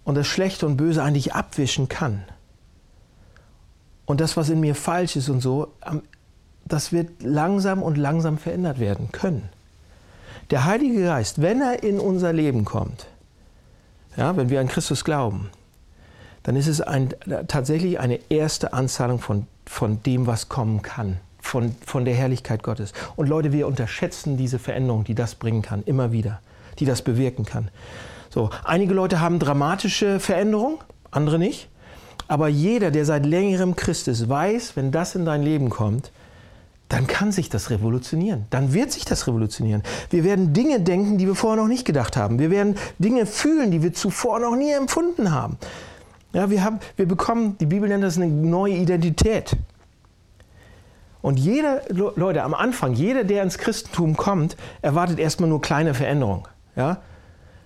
und 0.04 0.14
das 0.14 0.28
Schlechte 0.28 0.66
und 0.66 0.76
Böse 0.76 1.02
eigentlich 1.02 1.34
abwischen 1.34 1.88
kann. 1.88 2.22
Und 4.04 4.20
das, 4.20 4.36
was 4.36 4.50
in 4.50 4.60
mir 4.60 4.76
falsch 4.76 5.16
ist 5.16 5.28
und 5.28 5.40
so, 5.40 5.72
das 6.64 6.92
wird 6.92 7.24
langsam 7.24 7.82
und 7.82 7.96
langsam 7.96 8.38
verändert 8.38 8.78
werden 8.78 9.10
können. 9.10 9.48
Der 10.50 10.64
Heilige 10.64 11.04
Geist, 11.04 11.42
wenn 11.42 11.60
er 11.60 11.82
in 11.82 11.98
unser 11.98 12.32
Leben 12.32 12.64
kommt, 12.64 13.06
ja, 14.16 14.36
wenn 14.36 14.48
wir 14.48 14.60
an 14.60 14.68
Christus 14.68 15.04
glauben, 15.04 15.50
dann 16.44 16.54
ist 16.54 16.68
es 16.68 16.80
ein, 16.80 17.12
tatsächlich 17.48 17.98
eine 17.98 18.20
erste 18.28 18.72
Anzahlung 18.72 19.18
von, 19.18 19.46
von 19.66 20.02
dem, 20.04 20.28
was 20.28 20.48
kommen 20.48 20.82
kann, 20.82 21.18
von, 21.40 21.74
von 21.84 22.04
der 22.04 22.14
Herrlichkeit 22.14 22.62
Gottes. 22.62 22.92
Und 23.16 23.28
Leute, 23.28 23.52
wir 23.52 23.66
unterschätzen 23.66 24.36
diese 24.36 24.60
Veränderung, 24.60 25.02
die 25.02 25.16
das 25.16 25.34
bringen 25.34 25.62
kann, 25.62 25.82
immer 25.82 26.12
wieder, 26.12 26.40
die 26.78 26.84
das 26.84 27.02
bewirken 27.02 27.44
kann. 27.44 27.68
So, 28.30 28.50
einige 28.62 28.94
Leute 28.94 29.18
haben 29.18 29.40
dramatische 29.40 30.20
Veränderungen, 30.20 30.78
andere 31.10 31.40
nicht. 31.40 31.68
Aber 32.28 32.46
jeder, 32.48 32.92
der 32.92 33.04
seit 33.04 33.26
längerem 33.26 33.74
Christ 33.74 34.06
ist, 34.06 34.28
weiß, 34.28 34.76
wenn 34.76 34.92
das 34.92 35.16
in 35.16 35.24
dein 35.24 35.42
Leben 35.42 35.70
kommt, 35.70 36.12
dann 36.88 37.06
kann 37.06 37.32
sich 37.32 37.48
das 37.48 37.70
revolutionieren. 37.70 38.46
Dann 38.50 38.72
wird 38.72 38.92
sich 38.92 39.04
das 39.04 39.26
revolutionieren. 39.26 39.82
Wir 40.10 40.22
werden 40.22 40.52
Dinge 40.52 40.80
denken, 40.80 41.18
die 41.18 41.26
wir 41.26 41.34
vorher 41.34 41.60
noch 41.60 41.68
nicht 41.68 41.84
gedacht 41.84 42.16
haben. 42.16 42.38
Wir 42.38 42.50
werden 42.50 42.76
Dinge 42.98 43.26
fühlen, 43.26 43.70
die 43.70 43.82
wir 43.82 43.92
zuvor 43.92 44.38
noch 44.38 44.54
nie 44.54 44.70
empfunden 44.72 45.32
haben. 45.32 45.58
Ja, 46.32 46.50
wir, 46.50 46.62
haben, 46.62 46.78
wir 46.96 47.08
bekommen, 47.08 47.56
die 47.58 47.66
Bibel 47.66 47.88
nennt 47.88 48.04
das 48.04 48.16
eine 48.16 48.28
neue 48.28 48.74
Identität. 48.74 49.56
Und 51.22 51.40
jeder, 51.40 51.82
Leute, 51.88 52.44
am 52.44 52.54
Anfang, 52.54 52.92
jeder, 52.92 53.24
der 53.24 53.42
ins 53.42 53.58
Christentum 53.58 54.16
kommt, 54.16 54.56
erwartet 54.80 55.18
erstmal 55.18 55.48
nur 55.48 55.60
kleine 55.60 55.92
Veränderungen. 55.92 56.44
Ja? 56.76 56.98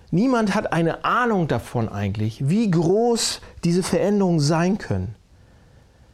Niemand 0.09 0.55
hat 0.55 0.73
eine 0.73 1.05
Ahnung 1.05 1.47
davon 1.47 1.87
eigentlich, 1.87 2.49
wie 2.49 2.71
groß 2.71 3.39
diese 3.63 3.83
Veränderungen 3.83 4.39
sein 4.39 4.79
können. 4.79 5.15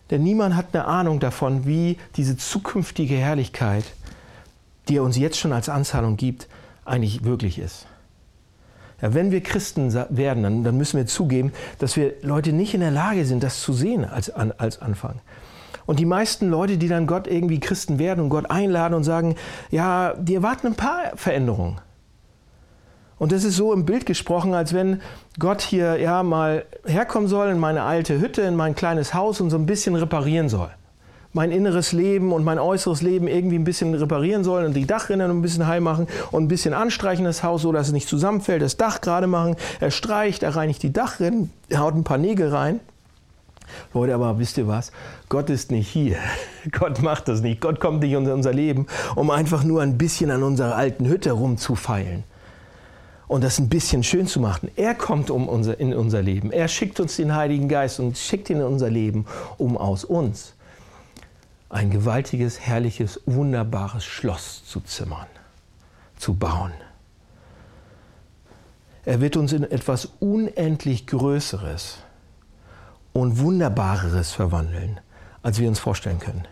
Denn 0.09 0.23
niemand 0.23 0.55
hat 0.55 0.67
eine 0.73 0.85
Ahnung 0.85 1.19
davon, 1.19 1.65
wie 1.65 1.97
diese 2.15 2.37
zukünftige 2.37 3.15
Herrlichkeit, 3.15 3.83
die 4.87 4.97
er 4.97 5.03
uns 5.03 5.17
jetzt 5.17 5.37
schon 5.37 5.53
als 5.53 5.69
Anzahlung 5.69 6.17
gibt, 6.17 6.47
eigentlich 6.85 7.23
wirklich 7.23 7.59
ist. 7.59 7.87
Ja, 9.01 9.13
wenn 9.13 9.31
wir 9.31 9.41
Christen 9.41 9.93
werden, 9.93 10.43
dann, 10.43 10.63
dann, 10.63 10.77
müssen 10.77 10.97
wir 10.97 11.05
zugeben, 11.05 11.51
dass 11.79 11.97
wir 11.97 12.13
Leute 12.21 12.51
nicht 12.51 12.73
in 12.73 12.79
der 12.79 12.91
Lage 12.91 13.25
sind, 13.25 13.43
das 13.43 13.61
zu 13.61 13.73
sehen 13.73 14.05
als, 14.05 14.29
als 14.31 14.81
Anfang. 14.81 15.19
Und 15.85 15.99
die 15.99 16.05
meisten 16.05 16.49
Leute, 16.49 16.77
die 16.77 16.87
dann 16.87 17.07
Gott 17.07 17.27
irgendwie 17.27 17.59
Christen 17.59 17.99
werden 17.99 18.21
und 18.21 18.29
Gott 18.29 18.49
einladen 18.49 18.93
und 18.93 19.03
sagen, 19.03 19.35
ja, 19.69 20.13
die 20.15 20.35
erwarten 20.35 20.67
ein 20.67 20.75
paar 20.75 21.15
Veränderungen. 21.15 21.79
Und 23.19 23.31
das 23.31 23.43
ist 23.43 23.55
so 23.55 23.73
im 23.73 23.85
Bild 23.85 24.05
gesprochen, 24.05 24.53
als 24.53 24.73
wenn 24.73 25.01
Gott 25.39 25.61
hier 25.61 25.97
ja 25.97 26.21
mal 26.21 26.65
herkommen 26.85 27.27
soll 27.27 27.49
in 27.49 27.59
meine 27.59 27.81
alte 27.83 28.19
Hütte, 28.19 28.43
in 28.43 28.55
mein 28.55 28.75
kleines 28.75 29.13
Haus 29.13 29.41
und 29.41 29.49
so 29.49 29.57
ein 29.57 29.65
bisschen 29.65 29.95
reparieren 29.95 30.49
soll. 30.49 30.69
Mein 31.33 31.51
inneres 31.51 31.91
Leben 31.91 32.31
und 32.31 32.43
mein 32.43 32.57
äußeres 32.57 33.01
Leben 33.01 33.27
irgendwie 33.27 33.57
ein 33.57 33.63
bisschen 33.63 33.93
reparieren 33.93 34.43
soll 34.43 34.65
und 34.65 34.73
die 34.75 34.85
Dachrinnen 34.85 35.29
ein 35.29 35.41
bisschen 35.41 35.67
heil 35.67 35.81
machen 35.81 36.07
und 36.31 36.43
ein 36.43 36.47
bisschen 36.47 36.73
anstreichen 36.73 37.25
das 37.25 37.43
Haus, 37.43 37.63
so 37.63 37.71
dass 37.71 37.87
es 37.87 37.93
nicht 37.93 38.07
zusammenfällt, 38.07 38.61
das 38.61 38.77
Dach 38.77 39.01
gerade 39.01 39.27
machen. 39.27 39.55
Er 39.79 39.91
streicht, 39.91 40.43
er 40.43 40.55
reinigt 40.55 40.81
die 40.83 40.93
Dachrinnen, 40.93 41.51
er 41.69 41.79
haut 41.79 41.95
ein 41.95 42.03
paar 42.03 42.17
Nägel 42.17 42.49
rein. 42.49 42.79
Leute, 43.93 44.15
aber 44.15 44.39
wisst 44.39 44.57
ihr 44.57 44.67
was? 44.67 44.91
Gott 45.27 45.49
ist 45.49 45.71
nicht 45.71 45.89
hier. 45.89 46.17
Gott 46.71 47.01
macht 47.01 47.27
das 47.27 47.41
nicht. 47.41 47.61
Gott 47.61 47.79
kommt 47.79 48.01
nicht 48.01 48.13
in 48.13 48.29
unser 48.29 48.53
Leben, 48.53 48.87
um 49.15 49.29
einfach 49.29 49.63
nur 49.63 49.81
ein 49.81 49.97
bisschen 49.97 50.31
an 50.31 50.43
unserer 50.43 50.75
alten 50.75 51.07
Hütte 51.07 51.31
rumzufeilen 51.31 52.23
und 53.27 53.43
das 53.43 53.59
ein 53.59 53.69
bisschen 53.69 54.03
schön 54.03 54.27
zu 54.27 54.39
machen. 54.39 54.69
Er 54.75 54.95
kommt 54.95 55.29
um 55.29 55.49
unser, 55.49 55.79
in 55.79 55.93
unser 55.93 56.21
Leben. 56.21 56.51
Er 56.51 56.67
schickt 56.67 56.99
uns 56.99 57.17
den 57.17 57.35
Heiligen 57.35 57.67
Geist 57.67 57.99
und 57.99 58.17
schickt 58.17 58.49
ihn 58.49 58.57
in 58.57 58.63
unser 58.63 58.89
Leben, 58.89 59.25
um 59.57 59.77
aus 59.77 60.03
uns 60.03 60.53
ein 61.69 61.89
gewaltiges, 61.89 62.61
herrliches, 62.61 63.19
wunderbares 63.25 64.05
Schloss 64.05 64.63
zu 64.65 64.79
zimmern, 64.81 65.27
zu 66.17 66.33
bauen. 66.33 66.71
Er 69.03 69.21
wird 69.21 69.37
uns 69.37 69.53
in 69.53 69.63
etwas 69.63 70.09
unendlich 70.19 71.07
Größeres 71.07 71.99
und 73.13 73.39
Wunderbareres 73.39 74.31
verwandeln, 74.31 74.99
als 75.43 75.59
wir 75.59 75.67
uns 75.67 75.79
vorstellen 75.79 76.19
können. 76.19 76.47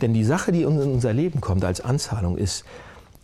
Denn 0.00 0.14
die 0.14 0.24
Sache, 0.24 0.52
die 0.52 0.62
in 0.62 0.78
unser 0.78 1.12
Leben 1.12 1.40
kommt 1.40 1.64
als 1.64 1.80
Anzahlung, 1.80 2.36
ist, 2.36 2.64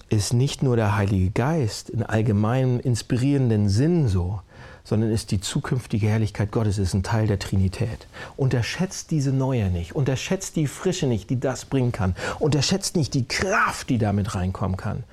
ist 0.09 0.33
nicht 0.33 0.63
nur 0.63 0.77
der 0.77 0.97
Heilige 0.97 1.31
Geist 1.31 1.91
in 1.91 2.03
allgemeinem 2.03 2.81
inspirierenden 2.81 3.69
Sinn 3.69 4.09
so, 4.09 4.41
sondern 4.85 5.11
ist 5.11 5.31
die 5.33 5.41
zukünftige 5.41 6.09
Herrlichkeit 6.09 6.51
Gottes, 6.51 6.79
ist 6.79 6.95
ein 6.95 7.03
Teil 7.03 7.27
der 7.27 7.39
Trinität. 7.39 8.07
Unterschätzt 8.37 9.11
diese 9.11 9.33
Neue 9.33 9.69
nicht, 9.69 9.95
unterschätzt 9.95 10.57
die 10.57 10.67
Frische 10.67 11.07
nicht, 11.07 11.29
die 11.29 11.39
das 11.39 11.67
bringen 11.67 11.93
kann, 11.93 12.17
unterschätzt 12.39 12.97
nicht 12.97 13.13
die 13.13 13.29
Kraft, 13.29 13.91
die 13.91 13.99
damit 13.99 14.35
reinkommen 14.35 14.79
kann. 14.79 15.05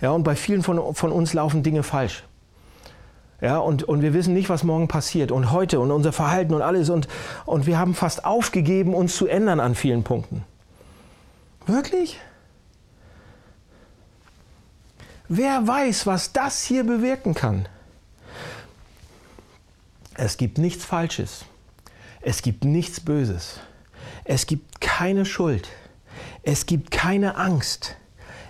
Ja, 0.00 0.10
und 0.10 0.24
bei 0.24 0.34
vielen 0.34 0.62
von, 0.62 0.94
von 0.94 1.12
uns 1.12 1.32
laufen 1.32 1.62
Dinge 1.62 1.84
falsch. 1.84 2.24
Ja, 3.40 3.58
und, 3.58 3.84
und 3.84 4.02
wir 4.02 4.14
wissen 4.14 4.34
nicht, 4.34 4.48
was 4.48 4.64
morgen 4.64 4.88
passiert 4.88 5.30
und 5.30 5.52
heute 5.52 5.78
und 5.78 5.92
unser 5.92 6.12
Verhalten 6.12 6.54
und 6.54 6.62
alles 6.62 6.90
und, 6.90 7.06
und 7.46 7.66
wir 7.66 7.78
haben 7.78 7.94
fast 7.94 8.24
aufgegeben, 8.24 8.94
uns 8.94 9.14
zu 9.14 9.28
ändern 9.28 9.60
an 9.60 9.76
vielen 9.76 10.02
Punkten. 10.02 10.42
Wirklich? 11.66 12.18
Wer 15.28 15.66
weiß, 15.66 16.06
was 16.06 16.32
das 16.32 16.64
hier 16.64 16.84
bewirken 16.84 17.34
kann? 17.34 17.68
Es 20.14 20.38
gibt 20.38 20.56
nichts 20.56 20.86
Falsches. 20.86 21.44
Es 22.22 22.40
gibt 22.40 22.64
nichts 22.64 23.00
Böses. 23.00 23.60
Es 24.24 24.46
gibt 24.46 24.80
keine 24.80 25.26
Schuld. 25.26 25.68
Es 26.42 26.64
gibt 26.64 26.90
keine 26.90 27.36
Angst. 27.36 27.96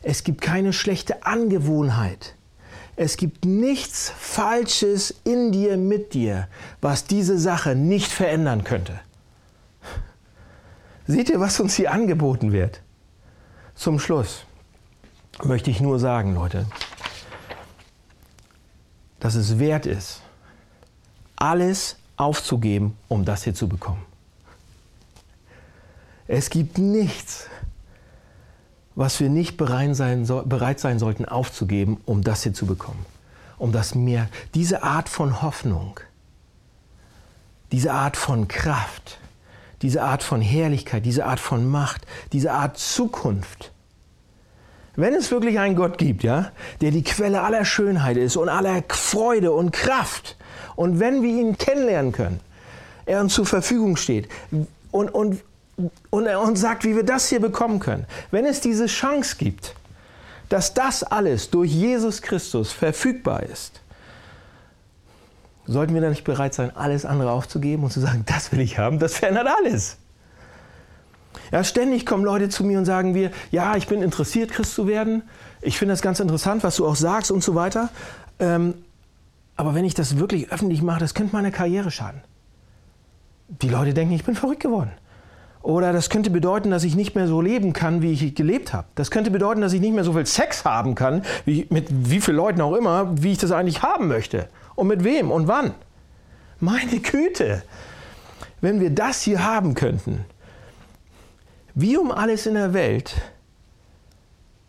Es 0.02 0.22
gibt 0.22 0.40
keine 0.40 0.72
schlechte 0.72 1.26
Angewohnheit. 1.26 2.36
Es 2.94 3.16
gibt 3.16 3.44
nichts 3.44 4.12
Falsches 4.16 5.14
in 5.24 5.50
dir, 5.50 5.76
mit 5.76 6.14
dir, 6.14 6.48
was 6.80 7.04
diese 7.04 7.38
Sache 7.38 7.74
nicht 7.74 8.10
verändern 8.10 8.62
könnte. 8.62 9.00
Seht 11.08 11.28
ihr, 11.28 11.40
was 11.40 11.58
uns 11.58 11.74
hier 11.74 11.92
angeboten 11.92 12.52
wird? 12.52 12.82
Zum 13.74 13.98
Schluss 13.98 14.44
möchte 15.44 15.70
ich 15.70 15.80
nur 15.80 15.98
sagen, 15.98 16.34
Leute, 16.34 16.66
dass 19.20 19.34
es 19.34 19.58
wert 19.58 19.86
ist, 19.86 20.22
alles 21.36 21.96
aufzugeben, 22.16 22.96
um 23.08 23.24
das 23.24 23.44
hier 23.44 23.54
zu 23.54 23.68
bekommen. 23.68 24.02
Es 26.26 26.50
gibt 26.50 26.78
nichts, 26.78 27.46
was 28.94 29.20
wir 29.20 29.30
nicht 29.30 29.56
bereit 29.56 29.94
sein, 29.96 30.26
bereit 30.26 30.80
sein 30.80 30.98
sollten 30.98 31.24
aufzugeben, 31.24 32.00
um 32.04 32.22
das 32.22 32.42
hier 32.42 32.52
zu 32.52 32.66
bekommen. 32.66 33.06
Um 33.56 33.72
das 33.72 33.94
mehr, 33.94 34.28
diese 34.54 34.82
Art 34.82 35.08
von 35.08 35.42
Hoffnung, 35.42 35.98
diese 37.72 37.92
Art 37.92 38.16
von 38.16 38.48
Kraft, 38.48 39.18
diese 39.82 40.02
Art 40.02 40.22
von 40.22 40.40
Herrlichkeit, 40.40 41.04
diese 41.04 41.26
Art 41.26 41.40
von 41.40 41.66
Macht, 41.68 42.06
diese 42.32 42.52
Art 42.52 42.78
Zukunft, 42.78 43.72
wenn 44.98 45.14
es 45.14 45.30
wirklich 45.30 45.60
einen 45.60 45.76
Gott 45.76 45.96
gibt, 45.96 46.24
ja, 46.24 46.50
der 46.80 46.90
die 46.90 47.04
Quelle 47.04 47.42
aller 47.42 47.64
Schönheit 47.64 48.16
ist 48.16 48.36
und 48.36 48.48
aller 48.48 48.82
Freude 48.88 49.52
und 49.52 49.70
Kraft, 49.70 50.36
und 50.74 50.98
wenn 50.98 51.22
wir 51.22 51.30
ihn 51.30 51.56
kennenlernen 51.56 52.10
können, 52.10 52.40
er 53.06 53.20
uns 53.20 53.34
zur 53.34 53.46
Verfügung 53.46 53.96
steht 53.96 54.28
und, 54.90 55.08
und, 55.10 55.40
und 56.10 56.26
er 56.26 56.40
uns 56.40 56.60
sagt, 56.60 56.84
wie 56.84 56.96
wir 56.96 57.04
das 57.04 57.28
hier 57.28 57.38
bekommen 57.38 57.78
können, 57.78 58.06
wenn 58.32 58.44
es 58.44 58.60
diese 58.60 58.86
Chance 58.86 59.36
gibt, 59.38 59.76
dass 60.48 60.74
das 60.74 61.04
alles 61.04 61.50
durch 61.50 61.70
Jesus 61.70 62.20
Christus 62.20 62.72
verfügbar 62.72 63.44
ist, 63.44 63.80
sollten 65.66 65.94
wir 65.94 66.00
dann 66.00 66.10
nicht 66.10 66.24
bereit 66.24 66.54
sein, 66.54 66.74
alles 66.74 67.04
andere 67.04 67.30
aufzugeben 67.30 67.84
und 67.84 67.92
zu 67.92 68.00
sagen, 68.00 68.24
das 68.26 68.50
will 68.50 68.60
ich 68.60 68.78
haben, 68.78 68.98
das 68.98 69.14
verändert 69.14 69.46
alles. 69.62 69.96
Ja, 71.52 71.64
ständig 71.64 72.04
kommen 72.06 72.24
Leute 72.24 72.48
zu 72.48 72.64
mir 72.64 72.78
und 72.78 72.84
sagen 72.84 73.14
wir, 73.14 73.30
ja, 73.50 73.76
ich 73.76 73.86
bin 73.86 74.02
interessiert, 74.02 74.50
Christ 74.50 74.74
zu 74.74 74.86
werden. 74.86 75.22
Ich 75.60 75.78
finde 75.78 75.92
das 75.92 76.02
ganz 76.02 76.20
interessant, 76.20 76.62
was 76.62 76.76
du 76.76 76.86
auch 76.86 76.96
sagst 76.96 77.30
und 77.30 77.42
so 77.42 77.54
weiter. 77.54 77.90
Ähm, 78.38 78.74
aber 79.56 79.74
wenn 79.74 79.84
ich 79.84 79.94
das 79.94 80.18
wirklich 80.18 80.52
öffentlich 80.52 80.82
mache, 80.82 81.00
das 81.00 81.14
könnte 81.14 81.34
meine 81.34 81.50
Karriere 81.50 81.90
schaden. 81.90 82.20
Die 83.48 83.68
Leute 83.68 83.94
denken, 83.94 84.14
ich 84.14 84.24
bin 84.24 84.34
verrückt 84.34 84.60
geworden. 84.60 84.92
Oder 85.62 85.92
das 85.92 86.10
könnte 86.10 86.30
bedeuten, 86.30 86.70
dass 86.70 86.84
ich 86.84 86.94
nicht 86.94 87.14
mehr 87.14 87.26
so 87.26 87.40
leben 87.40 87.72
kann, 87.72 88.00
wie 88.00 88.12
ich 88.12 88.34
gelebt 88.34 88.72
habe. 88.72 88.86
Das 88.94 89.10
könnte 89.10 89.30
bedeuten, 89.30 89.60
dass 89.60 89.72
ich 89.72 89.80
nicht 89.80 89.94
mehr 89.94 90.04
so 90.04 90.12
viel 90.12 90.26
Sex 90.26 90.64
haben 90.64 90.94
kann, 90.94 91.22
wie, 91.44 91.66
mit 91.70 91.88
wie 91.90 92.20
vielen 92.20 92.36
Leuten 92.36 92.60
auch 92.60 92.74
immer, 92.74 93.20
wie 93.22 93.32
ich 93.32 93.38
das 93.38 93.50
eigentlich 93.50 93.82
haben 93.82 94.06
möchte. 94.06 94.48
Und 94.76 94.86
mit 94.86 95.02
wem 95.02 95.30
und 95.30 95.48
wann. 95.48 95.74
Meine 96.60 97.00
Güte. 97.00 97.62
Wenn 98.60 98.80
wir 98.80 98.90
das 98.90 99.22
hier 99.22 99.44
haben 99.44 99.74
könnten, 99.74 100.24
Wie 101.80 101.96
um 101.96 102.10
alles 102.10 102.44
in 102.46 102.54
der 102.54 102.74
Welt 102.74 103.14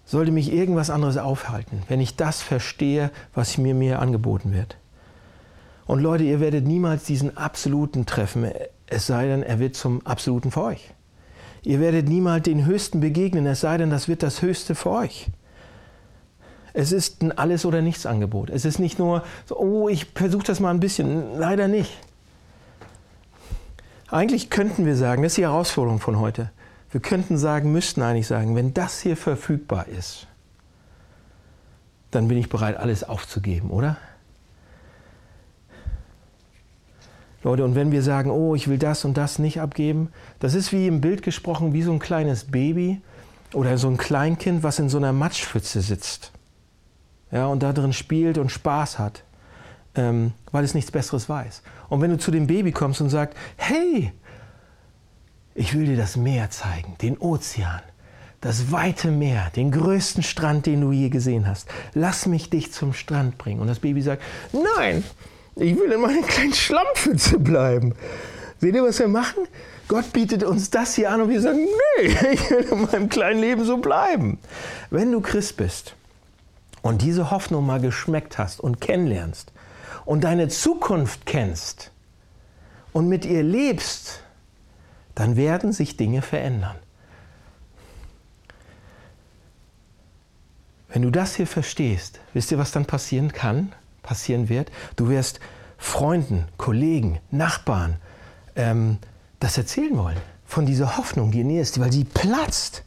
sollte 0.06 0.32
mich 0.32 0.54
irgendwas 0.54 0.91
anderes 0.91 1.17
aufhalten, 1.17 1.82
wenn 1.88 2.00
ich 2.00 2.17
das 2.17 2.43
verstehe, 2.43 3.10
was 3.34 3.58
mir 3.58 3.74
mir 3.74 3.98
angeboten 3.98 4.54
wird. 4.54 4.78
Und 5.88 6.02
Leute, 6.02 6.24
ihr 6.24 6.39
werdet 6.39 6.67
niemals 6.67 7.06
diesen 7.06 7.36
Absoluten 7.36 8.06
treffen, 8.06 8.52
es 8.86 9.08
sei 9.08 9.26
denn, 9.26 9.41
er 9.41 9.58
wird 9.58 9.76
zum 9.76 10.06
Absoluten 10.06 10.52
für 10.52 10.62
euch. 10.62 10.91
Ihr 11.63 11.80
werdet 11.80 12.08
niemals 12.08 12.43
den 12.43 12.67
Höchsten 12.67 13.00
begegnen, 13.00 13.48
es 13.48 13.62
sei 13.62 13.78
denn, 13.78 13.89
das 13.89 14.08
wird 14.08 14.22
das 14.22 14.43
Höchste 14.43 14.76
für 14.76 14.91
euch. 14.91 15.32
Es 16.74 16.91
ist 16.91 17.24
ein 17.24 17.36
Alles- 17.36 17.65
oder 17.65 17.82
Nichts-Angebot. 17.82 18.52
Es 18.52 18.65
ist 18.65 18.78
nicht 18.78 19.00
nur 19.00 19.24
so, 19.48 19.58
oh, 19.58 19.89
ich 19.89 20.06
versuche 20.13 20.43
das 20.43 20.60
mal 20.60 20.69
ein 20.69 20.80
bisschen. 20.80 21.39
Leider 21.39 21.67
nicht. 21.67 21.91
Eigentlich 24.10 24.52
könnten 24.52 24.86
wir 24.86 24.95
sagen, 24.95 25.24
das 25.24 25.32
ist 25.32 25.38
die 25.38 25.45
Herausforderung 25.45 26.00
von 26.00 26.19
heute. 26.19 26.52
Wir 26.91 26.99
könnten 26.99 27.38
sagen, 27.38 27.71
müssten 27.71 28.02
eigentlich 28.02 28.28
sagen, 28.28 28.56
wenn 28.56 28.73
das 28.73 28.99
hier 28.99 29.15
verfügbar 29.15 29.88
ist, 29.88 30.28
dann 32.12 32.28
bin 32.28 32.38
ich 32.38 32.49
bereit, 32.49 32.78
alles 32.78 33.04
aufzugeben, 33.04 33.69
oder? 33.69 33.97
Leute, 37.43 37.63
und 37.63 37.75
wenn 37.75 37.91
wir 37.91 38.02
sagen, 38.02 38.32
oh, 38.32 38.56
ich 38.56 38.67
will 38.67 38.78
das 38.78 39.06
und 39.06 39.15
das 39.15 39.39
nicht 39.39 39.62
abgeben, 39.62 40.10
das 40.39 40.56
ist 40.56 40.73
wie 40.73 40.88
im 40.88 40.99
Bild 40.99 41.21
gesprochen, 41.21 41.73
wie 41.73 41.84
so 41.84 41.93
ein 41.93 41.99
kleines 41.99 42.45
Baby 42.45 43.02
oder 43.54 43.78
so 43.78 43.88
ein 43.88 43.97
Kleinkind, 43.97 44.63
was 44.63 44.80
in 44.80 44.89
so 44.89 44.97
einer 44.97 45.13
Matschpfütze 45.13 45.82
sitzt 45.82 46.32
ja, 47.32 47.47
und 47.47 47.63
da 47.63 47.73
drin 47.73 47.93
spielt 47.93 48.38
und 48.38 48.52
Spaß 48.52 48.99
hat, 48.99 49.23
ähm, 49.95 50.34
weil 50.52 50.63
es 50.63 50.73
nichts 50.73 50.91
Besseres 50.91 51.30
weiß. 51.30 51.62
Und 51.89 52.02
wenn 52.02 52.12
du 52.12 52.17
zu 52.17 52.32
dem 52.32 52.47
Baby 52.47 52.71
kommst 52.71 53.02
und 53.02 53.10
sagst, 53.10 53.38
hey, 53.58 54.12
ich 55.60 55.78
will 55.78 55.88
dir 55.88 55.98
das 55.98 56.15
Meer 56.15 56.50
zeigen, 56.50 56.95
den 57.02 57.17
Ozean, 57.17 57.82
das 58.39 58.72
weite 58.72 59.12
Meer, 59.12 59.52
den 59.58 59.72
größten 59.72 60.24
Strand, 60.24 60.65
den 60.65 60.80
du 60.80 60.93
je 60.93 61.10
gesehen 61.10 61.50
hast. 61.50 61.67
Lass 61.93 62.26
mich 62.28 62.50
dich 62.50 62.72
zum 62.72 62.93
Strand 62.93 63.38
bringen. 63.38 63.60
Und 63.60 63.67
das 63.67 63.80
Baby 63.80 64.02
sagt, 64.02 64.24
nein, 64.54 65.04
ich 65.58 65.78
will 65.78 65.91
in 65.91 66.00
meiner 66.00 66.22
kleinen 66.22 66.54
Schlammpfütze 66.54 67.39
bleiben. 67.39 67.93
Seht 68.60 68.74
ihr, 68.74 68.84
was 68.84 69.00
wir 69.00 69.10
machen? 69.10 69.50
Gott 69.89 70.13
bietet 70.13 70.45
uns 70.45 70.69
das 70.69 70.95
hier 70.95 71.12
an 71.12 71.19
und 71.19 71.30
wir 71.30 71.41
sagen, 71.41 71.60
nee, 71.98 72.06
ich 72.32 72.50
will 72.50 72.65
in 72.72 72.82
meinem 72.84 73.10
kleinen 73.10 73.41
Leben 73.41 73.65
so 73.65 73.80
bleiben. 73.80 74.39
Wenn 74.89 75.12
du 75.12 75.19
Christ 75.19 75.58
bist 75.58 75.93
und 76.82 77.02
diese 77.02 77.32
Hoffnung 77.32 77.65
mal 77.65 77.82
geschmeckt 77.82 78.38
hast 78.38 78.62
und 78.62 78.80
kennenlernst 78.80 79.52
und 80.06 80.24
deine 80.24 80.48
Zukunft 80.48 81.26
kennst 81.26 81.91
und 82.93 83.10
mit 83.10 83.26
ihr 83.26 83.43
lebst, 83.43 84.24
dann 85.20 85.36
werden 85.36 85.74
sich 85.74 85.98
Dinge 85.98 86.22
verändern. 86.22 86.78
Wenn 90.88 91.02
du 91.02 91.10
das 91.10 91.36
hier 91.36 91.46
verstehst, 91.46 92.22
wisst 92.34 92.52
ihr, 92.52 92.58
was 92.58 92.72
dann 92.72 92.86
passieren 92.86 93.34
kann, 93.34 93.74
passieren 94.02 94.48
wird? 94.48 94.72
Du 94.96 95.10
wirst 95.10 95.42
Freunden, 95.78 96.46
Kollegen, 96.56 97.20
Nachbarn 97.32 97.98
ähm, 98.56 98.98
das 99.42 99.58
erzählen 99.58 99.98
wollen. 99.98 100.18
Von 100.46 100.66
dieser 100.66 100.96
Hoffnung, 100.96 101.32
die 101.32 101.44
dir 101.44 101.62
ist, 101.62 101.82
weil 101.82 101.92
sie 101.92 102.06
platzt. 102.06 102.86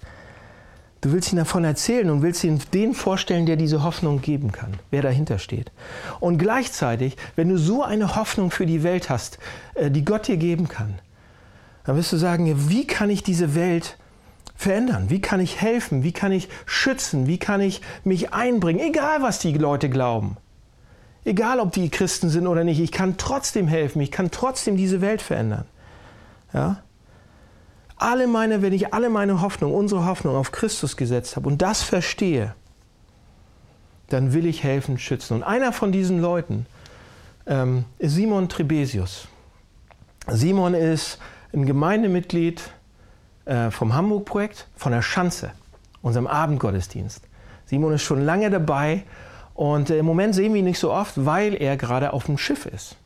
Du 1.03 1.13
willst 1.13 1.33
ihnen 1.33 1.45
davon 1.45 1.65
erzählen 1.65 2.09
und 2.09 2.23
willst 2.23 2.45
ihnen 2.45 2.63
den 2.73 2.95
vorstellen, 2.95 3.45
der 3.45 3.57
diese 3.57 3.83
Hoffnung 3.83 4.23
geben 4.23 4.53
kann, 4.53 4.73
wer 4.91 5.03
dahinter 5.03 5.39
steht. 5.39 5.71
Und 6.19 6.39
gleichzeitig, 6.39 7.19
wenn 7.37 7.51
du 7.51 7.59
so 7.59 7.83
eine 7.83 8.17
Hoffnung 8.17 8.51
für 8.51 8.65
die 8.65 8.83
Welt 8.83 9.11
hast, 9.11 9.39
äh, 9.75 9.91
die 9.91 10.05
Gott 10.05 10.29
dir 10.29 10.39
geben 10.39 10.69
kann, 10.69 10.99
dann 11.85 11.97
wirst 11.97 12.13
du 12.13 12.17
sagen, 12.17 12.69
wie 12.69 12.87
kann 12.87 13.11
ich 13.11 13.23
diese 13.23 13.55
Welt 13.55 13.99
verändern? 14.55 15.11
Wie 15.11 15.21
kann 15.21 15.41
ich 15.41 15.61
helfen? 15.61 16.05
Wie 16.05 16.13
kann 16.13 16.33
ich 16.33 16.49
schützen? 16.67 17.27
Wie 17.27 17.39
kann 17.39 17.61
ich 17.61 17.81
mich 18.05 18.33
einbringen? 18.33 18.81
Egal, 18.81 19.23
was 19.23 19.39
die 19.39 19.53
Leute 19.53 19.89
glauben. 19.89 20.37
Egal, 21.25 21.61
ob 21.61 21.73
die 21.73 21.89
Christen 21.89 22.31
sind 22.31 22.47
oder 22.47 22.65
nicht, 22.65 22.81
ich 22.81 22.93
kann 22.93 23.17
trotzdem 23.17 23.69
helfen. 23.69 24.01
Ich 24.01 24.11
kann 24.11 24.31
trotzdem 24.31 24.77
diese 24.77 25.01
Welt 25.01 25.23
verändern. 25.23 25.65
Ja? 26.53 26.83
alle 28.03 28.27
meine, 28.27 28.63
wenn 28.63 28.73
ich 28.73 28.93
alle 28.93 29.09
meine 29.09 29.41
Hoffnung, 29.41 29.73
unsere 29.73 30.05
Hoffnung 30.05 30.37
auf 30.37 30.53
Christus 30.53 30.97
gesetzt 30.97 31.37
habe 31.37 31.49
und 31.49 31.63
das 31.63 31.83
verstehe, 31.83 32.55
dann 34.09 34.35
will 34.35 34.45
ich 34.45 34.63
helfen, 34.63 34.99
schützen. 34.99 35.35
Und 35.35 35.43
einer 35.43 35.73
von 35.73 35.93
diesen 35.93 36.21
Leuten 36.21 36.67
ähm, 37.47 37.85
ist 37.99 38.15
Simon 38.15 38.49
Trebesius. 38.49 39.29
Simon 40.29 40.75
ist 40.75 41.19
ein 41.53 41.67
Gemeindemitglied 41.67 42.63
äh, 43.45 43.71
vom 43.71 43.95
Hamburg-Projekt, 43.95 44.69
von 44.75 44.93
der 44.93 45.03
Schanze, 45.03 45.53
unserem 46.01 46.27
Abendgottesdienst. 46.27 47.23
Simon 47.67 47.93
ist 47.93 48.03
schon 48.03 48.25
lange 48.25 48.51
dabei 48.51 49.05
und 49.55 49.91
äh, 49.91 49.99
im 49.99 50.07
Moment 50.07 50.35
sehen 50.35 50.53
wir 50.53 50.61
ihn 50.61 50.67
nicht 50.67 50.79
so 50.79 50.93
oft, 50.93 51.25
weil 51.25 51.55
er 51.55 51.77
gerade 51.77 52.13
auf 52.13 52.25
dem 52.25 52.39
Schiff 52.39 52.67
ist, 52.67 52.97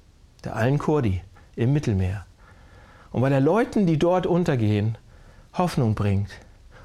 der 0.45 0.57
Allen 0.57 0.79
Kurdi 0.79 1.23
im 1.57 1.73
Mittelmeer 1.73 2.27
und 3.13 3.23
weil 3.23 3.33
er 3.33 3.41
Leuten, 3.41 3.87
die 3.87 3.99
dort 3.99 4.27
untergehen, 4.27 4.99
Hoffnung 5.55 5.95
bringt 5.95 6.31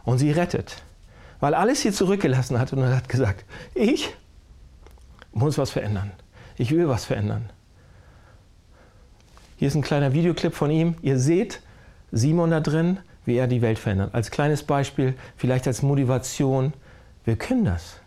und 0.03 0.17
sie 0.17 0.31
rettet. 0.31 0.81
Weil 1.39 1.53
alles 1.53 1.81
hier 1.81 1.91
zurückgelassen 1.91 2.59
hat 2.59 2.71
und 2.71 2.79
er 2.79 2.95
hat 2.95 3.09
gesagt, 3.09 3.43
ich 3.73 4.15
muss 5.33 5.57
was 5.57 5.71
verändern. 5.71 6.11
Ich 6.55 6.71
will 6.71 6.87
was 6.87 7.05
verändern. 7.05 7.49
Hier 9.61 9.67
ist 9.67 9.75
ein 9.75 9.83
kleiner 9.83 10.13
Videoclip 10.13 10.55
von 10.55 10.71
ihm. 10.71 10.95
Ihr 11.03 11.19
seht 11.19 11.61
Simon 12.11 12.49
da 12.49 12.61
drin, 12.61 12.97
wie 13.25 13.35
er 13.35 13.45
die 13.45 13.61
Welt 13.61 13.77
verändert. 13.77 14.15
Als 14.15 14.31
kleines 14.31 14.63
Beispiel, 14.63 15.13
vielleicht 15.37 15.67
als 15.67 15.83
Motivation. 15.83 16.73
Wir 17.25 17.35
können 17.35 17.65
das. 17.65 17.97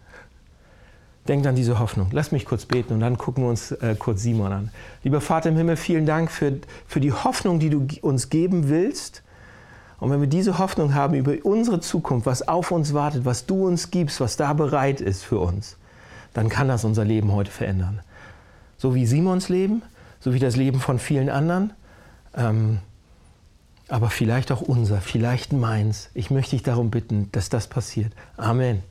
Denkt 1.29 1.47
an 1.47 1.55
diese 1.55 1.79
Hoffnung. 1.79 2.09
Lass 2.11 2.33
mich 2.33 2.45
kurz 2.45 2.65
beten 2.65 2.95
und 2.95 2.99
dann 2.99 3.19
gucken 3.19 3.45
wir 3.45 3.51
uns 3.51 3.71
äh, 3.71 3.95
kurz 3.97 4.23
Simon 4.23 4.51
an. 4.51 4.71
Lieber 5.05 5.21
Vater 5.21 5.51
im 5.51 5.57
Himmel, 5.57 5.77
vielen 5.77 6.07
Dank 6.07 6.33
für, 6.33 6.59
für 6.89 6.99
die 6.99 7.13
Hoffnung, 7.13 7.61
die 7.61 7.71
du 7.71 7.87
uns 8.01 8.31
geben 8.31 8.69
willst. 8.69 9.23
Und 10.01 10.11
wenn 10.11 10.21
wir 10.21 10.27
diese 10.27 10.59
Hoffnung 10.59 10.93
haben 10.93 11.15
über 11.15 11.37
unsere 11.45 11.79
Zukunft, 11.79 12.27
was 12.27 12.49
auf 12.49 12.73
uns 12.73 12.95
wartet, 12.95 13.25
was 13.25 13.47
du 13.47 13.65
uns 13.65 13.93
gibst, 13.93 14.19
was 14.19 14.37
da 14.37 14.55
bereit 14.55 15.01
ist 15.01 15.23
für 15.23 15.39
uns, 15.39 15.77
dann 16.33 16.49
kann 16.49 16.67
das 16.67 16.85
unser 16.85 17.05
Leben 17.05 17.31
heute 17.31 17.53
verändern. 17.53 18.01
So 18.77 18.97
wie 18.97 19.07
Simons 19.07 19.49
Leben, 19.49 19.83
so 20.25 20.33
wie 20.33 20.39
das 20.39 20.57
Leben 20.57 20.81
von 20.81 20.99
vielen 20.99 21.29
anderen, 21.29 21.75
ähm, 22.35 22.79
aber 23.89 24.09
vielleicht 24.09 24.51
auch 24.53 24.63
unser, 24.63 25.03
vielleicht 25.03 25.53
meins. 25.53 26.09
Ich 26.15 26.31
möchte 26.31 26.53
dich 26.53 26.63
darum 26.63 26.91
bitten, 26.91 27.29
dass 27.33 27.51
das 27.51 27.67
passiert. 27.67 28.11
Amen. 28.39 28.83